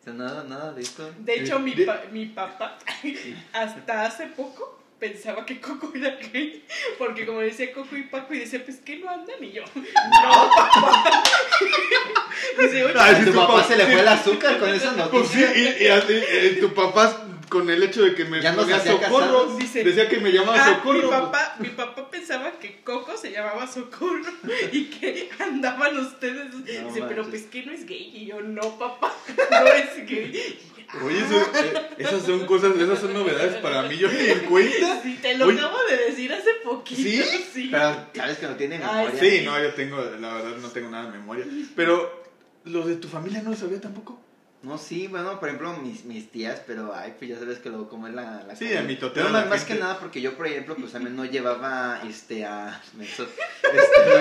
[0.00, 1.12] O sea, nada, nada de esto.
[1.18, 2.78] De hecho, mi, De- pa- mi papá
[3.52, 6.64] hasta hace poco pensaba que Coco era gay.
[6.96, 9.42] Porque como decía Coco y Paco, y decía, pues que no andan.
[9.42, 11.22] Y yo, no, papá.
[12.60, 14.68] Dice, oye, Ay, A sí, tu tu papá papá- se le fue el azúcar con
[14.68, 15.78] esa Pues sí, noticia.
[15.80, 19.56] y, y así, eh, tu papá con el hecho de que me Ya ponía socorro.
[19.56, 21.02] Dice- decía que me llamaba Ah, socorro.
[21.02, 24.22] mi papá, mi papá pensaba que Coco se llamaba Socorro
[24.72, 26.64] y que andaban ustedes.
[26.64, 28.10] Dice, pero pues que no es gay.
[28.14, 29.12] Y yo, no, papá,
[29.50, 30.58] no es gay.
[31.02, 35.00] Oye, eso- eh, esas son cosas, esas son novedades para mí, yo ni en cuenta.
[35.02, 35.58] Sí, te lo Oye.
[35.58, 37.00] acabo de decir hace poquito.
[37.00, 37.22] ¿Sí?
[37.52, 37.68] sí.
[37.70, 39.20] Pero sabes que no tiene Ay, memoria.
[39.20, 41.46] Sí, no, yo tengo, la verdad no tengo nada de memoria.
[41.74, 42.22] Pero,
[42.64, 44.20] ¿lo de tu familia no lo sabía tampoco?
[44.62, 47.88] No, sí, bueno, por ejemplo, mis, mis tías, pero ay, pues ya sabes que luego
[47.88, 48.80] como es la, la Sí, comida.
[48.80, 51.24] a mi totero Pero más, más que nada porque yo, por ejemplo, pues también no
[51.24, 52.80] llevaba, este, a...
[53.00, 53.24] este,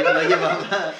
[0.03, 0.93] no, no llevaba,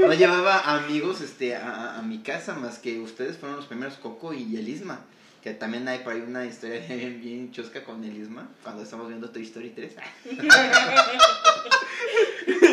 [0.00, 3.96] no llevaba amigos, este, a, a- a mi casa, más que ustedes fueron los primeros,
[3.96, 5.00] Coco y Elisma.
[5.46, 9.30] Que también hay por ahí una historia bien, bien chosca con Elisma, cuando estamos viendo
[9.30, 9.94] Toy Story 3.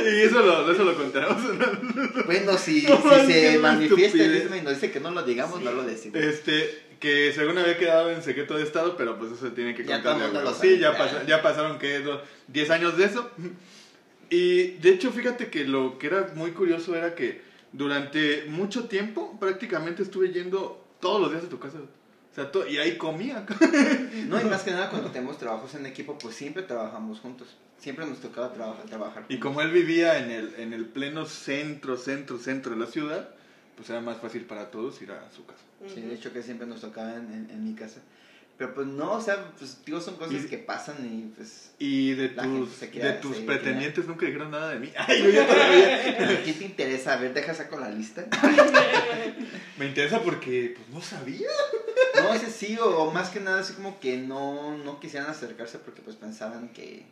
[0.05, 1.37] y eso lo, eso lo contaremos.
[2.25, 2.97] Bueno, si, No,
[3.27, 4.37] si se manifiesta estupidez.
[4.37, 6.17] Elisma y nos dice que no lo digamos, no lo decimos.
[6.19, 9.85] Este, que según había quedado en secreto de estado, pero pues eso se tiene que
[9.85, 10.29] Ya contar.
[10.29, 10.49] el huevo.
[10.49, 10.55] lo.
[10.55, 13.29] Sí, ya, pasa- ya pasaron que do- 10 años de eso.
[14.31, 17.39] Y de hecho, fíjate que lo que era muy curioso era que
[17.71, 21.77] durante mucho tiempo prácticamente estuve yendo todos los días a tu casa.
[22.33, 23.45] O sea, y ahí comía.
[24.27, 27.47] No, y más que nada cuando tenemos trabajos en equipo, pues siempre trabajamos juntos.
[27.79, 31.97] Siempre nos tocaba trabajar, trabajar Y como él vivía en el, en el pleno centro,
[31.97, 33.29] centro, centro de la ciudad,
[33.75, 35.59] pues era más fácil para todos ir a su casa.
[35.93, 37.99] Sí, de hecho que siempre nos tocaba en, en- en mi casa.
[38.57, 41.71] Pero pues no, o sea, pues digo, son cosas Y- que pasan y pues...
[41.79, 44.91] Y de La gente tus, de tus se pretendientes nunca dijeron nada de mí.
[44.95, 46.43] Ay, yo ya todavía.
[46.45, 47.13] ¿Qué te interesa?
[47.13, 48.25] A ver, deja saco la lista.
[49.77, 51.47] Me interesa porque pues no sabía.
[52.21, 55.79] No, ese sí, o, o más que nada así como que no, no quisieran acercarse
[55.79, 57.03] porque pues pensaban que,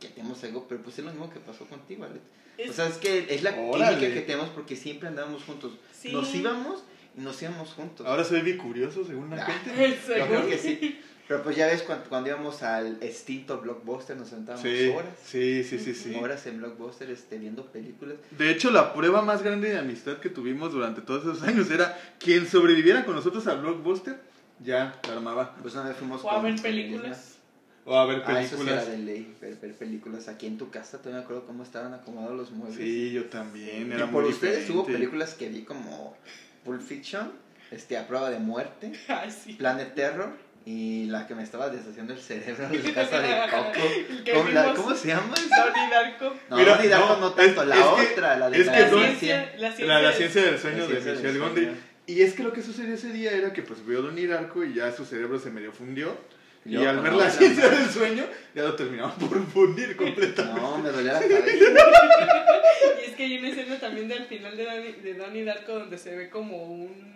[0.00, 2.20] que tenemos algo, pero pues es lo mismo que pasó contigo, Alex.
[2.56, 3.98] Es- O sea, es que es la Órale.
[3.98, 5.72] química que tenemos porque siempre andábamos juntos.
[5.92, 6.10] Sí.
[6.10, 6.82] Nos íbamos
[7.16, 8.06] nos íbamos juntos.
[8.06, 9.46] Ahora soy bicurioso según la Ah.
[9.46, 9.98] gente.
[10.18, 11.00] Yo creo que sí.
[11.28, 15.10] Pero pues ya ves, cuando, cuando íbamos al extinto Blockbuster nos sentábamos Sí, horas.
[15.24, 16.14] sí, sí, sí, sí.
[16.16, 18.16] Horas en Blockbuster este, viendo películas.
[18.36, 21.96] De hecho, la prueba más grande de amistad que tuvimos durante todos esos años era
[22.18, 24.18] quien sobreviviera con nosotros a Blockbuster,
[24.58, 25.54] ya la armaba.
[25.62, 27.36] Pues una vez fuimos O a ver películas.
[27.84, 28.88] O a ver Ah, eso sí era películas.
[28.88, 30.98] de ley, ver, ver películas aquí en tu casa.
[30.98, 32.76] Todavía me acuerdo cómo estaban acomodados los muebles.
[32.76, 33.88] Sí, yo también.
[33.88, 34.72] Y Era por muy ustedes diferente.
[34.72, 36.16] hubo películas que vi como
[36.64, 37.32] Pulp Fiction,
[37.70, 39.54] este, A Prueba de Muerte, Ay, sí.
[39.54, 40.30] Planet Terror
[40.66, 44.34] y la que me estaba deshaciendo el cerebro de casa de Coco.
[44.34, 44.78] ¿Cómo, la- vimos.
[44.78, 45.34] ¿cómo se llama?
[45.34, 46.34] Donnie Darko.
[46.50, 48.66] No, Mira, Donnie Darko no, no, tanto, es- la es que- otra, la de es
[48.66, 51.12] la que La ciencia, la ciencia, La, la del- ciencia del sueño La de ciencia
[51.12, 51.70] del Michelle sueño.
[51.70, 51.80] Gondry.
[52.06, 54.74] Y es que lo que sucedió ese día era que pues vio Donnie Darko y
[54.74, 56.16] ya su cerebro se medio fundió.
[56.64, 60.60] Y, Yo al ver la ciencia del sueño, ya lo terminaba por fundir completamente.
[60.60, 61.64] No, me dolía la cabeza.
[63.02, 65.98] Y es que hay una escena también del final de Donnie, de Donnie Darko donde
[65.98, 67.10] se ve como un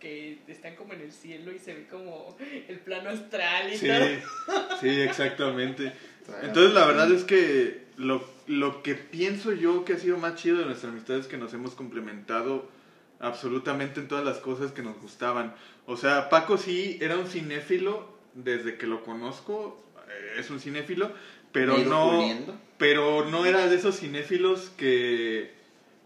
[0.00, 2.36] que están como en el cielo y se ve como
[2.68, 4.78] el plano astral y Sí, todo.
[4.80, 5.92] sí, exactamente.
[6.42, 10.58] Entonces la verdad es que lo, lo que pienso yo que ha sido más chido
[10.58, 12.68] de nuestra amistad es que nos hemos complementado
[13.18, 15.54] absolutamente en todas las cosas que nos gustaban.
[15.86, 21.12] O sea, Paco sí era un cinéfilo desde que lo conozco, eh, es un cinéfilo,
[21.52, 22.22] pero no,
[22.76, 25.52] pero no era de esos cinéfilos que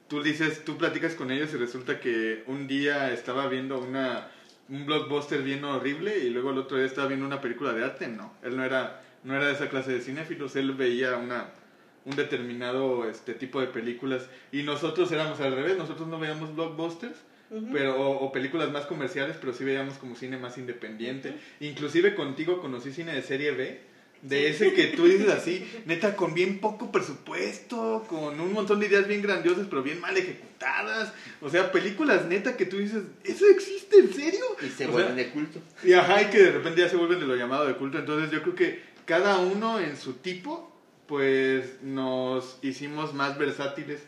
[0.08, 4.28] tú dices, tú platicas con ellos y resulta que un día estaba viendo una
[4.68, 8.08] un blockbuster bien horrible y luego el otro día estaba viendo una película de arte,
[8.08, 8.32] no.
[8.42, 11.50] Él no era, no era de esa clase de cinéfilos, él veía una,
[12.06, 17.16] un determinado este tipo de películas y nosotros éramos al revés, nosotros no veíamos blockbusters.
[17.72, 21.34] Pero, o, o películas más comerciales, pero sí veíamos como cine más independiente.
[21.60, 23.80] Inclusive contigo conocí cine de serie B,
[24.22, 28.86] de ese que tú dices así, neta, con bien poco presupuesto, con un montón de
[28.86, 31.12] ideas bien grandiosas, pero bien mal ejecutadas.
[31.40, 34.44] O sea, películas neta que tú dices, ¿eso existe en serio?
[34.64, 35.58] Y se O vuelven sea, de culto.
[35.82, 37.98] Y ajá, y que de repente ya se vuelven de lo llamado de culto.
[37.98, 40.72] Entonces yo creo que cada uno en su tipo,
[41.06, 44.00] pues nos hicimos más versátiles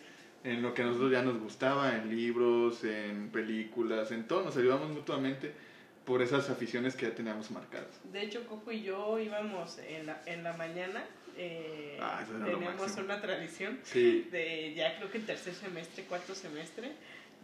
[0.45, 4.45] en lo que a nosotros ya nos gustaba, en libros, en películas, en todo.
[4.45, 5.53] Nos ayudamos mutuamente
[6.05, 7.89] por esas aficiones que ya teníamos marcadas.
[8.13, 11.03] De hecho, Coco y yo íbamos en la, en la mañana.
[11.37, 12.23] eh, Ah,
[12.79, 13.05] máximo.
[13.07, 14.29] una tradición Sí.
[14.31, 16.93] de ya creo que el tercer semestre, cuarto semestre,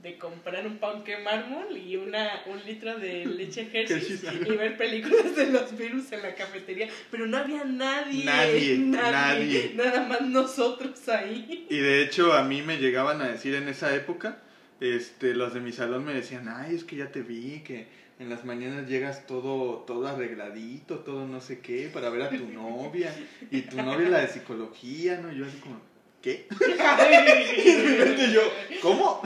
[0.03, 5.36] de comprar un panque mármol y una, un litro de leche Hershey's y ver películas
[5.36, 6.88] de los virus en la cafetería.
[7.11, 8.24] Pero no había nadie.
[8.30, 9.72] Nadie, nadie.
[9.74, 11.66] Nada más nosotros ahí.
[11.68, 14.38] Y de hecho a mí me llegaban a decir en esa época,
[14.80, 17.86] este, los de mi salón me decían, ay, es que ya te vi, que
[18.18, 22.46] en las mañanas llegas todo, todo arregladito, todo no sé qué, para ver a tu
[22.46, 23.14] novia,
[23.51, 25.32] y tu novia la de psicología, ¿no?
[25.32, 25.80] Yo así como,
[26.23, 26.47] ¿qué?
[26.51, 28.41] Y de repente yo,
[28.83, 29.21] ¿cómo?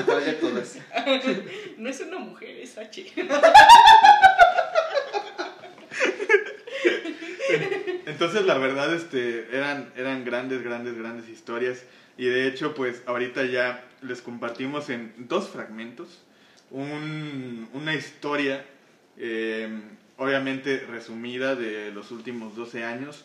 [1.79, 3.13] No es una mujer, es H.
[8.07, 11.83] Entonces la verdad este eran eran grandes grandes grandes historias
[12.17, 16.23] y de hecho pues ahorita ya les compartimos en dos fragmentos
[16.71, 18.65] un- una historia
[19.17, 19.69] eh,
[20.17, 23.25] obviamente resumida de los últimos 12 años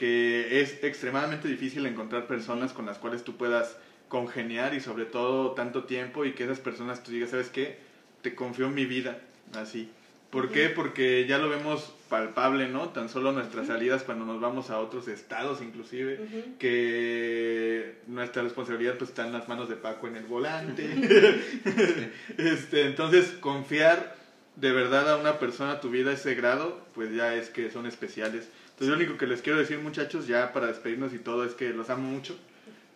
[0.00, 3.76] que es extremadamente difícil encontrar personas con las cuales tú puedas
[4.08, 7.76] congeniar y sobre todo tanto tiempo y que esas personas tú digas, ¿sabes qué?
[8.22, 9.18] Te confío en mi vida,
[9.54, 9.90] así.
[10.30, 10.70] ¿Por qué?
[10.70, 12.88] Porque ya lo vemos palpable, ¿no?
[12.88, 16.18] Tan solo nuestras salidas cuando nos vamos a otros estados inclusive,
[16.58, 20.88] que nuestra responsabilidad pues está en las manos de Paco en el volante.
[22.38, 24.16] este, entonces, confiar
[24.56, 27.70] de verdad a una persona a tu vida a ese grado, pues ya es que
[27.70, 28.48] son especiales.
[28.80, 31.68] Entonces, lo único que les quiero decir, muchachos, ya para despedirnos y todo, es que
[31.68, 32.34] los amo mucho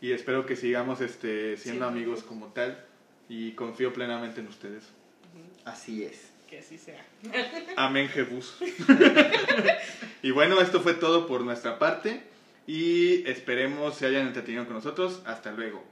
[0.00, 1.92] y espero que sigamos este, siendo Sí.
[1.92, 2.82] amigos como tal
[3.28, 4.84] y confío plenamente en ustedes.
[5.66, 6.30] Así es.
[6.48, 7.04] Que así sea.
[7.76, 8.56] Amén, Jebus.
[10.22, 12.22] y bueno, esto fue todo por nuestra parte
[12.66, 15.20] y esperemos se hayan entretenido con nosotros.
[15.26, 15.84] Hasta luego.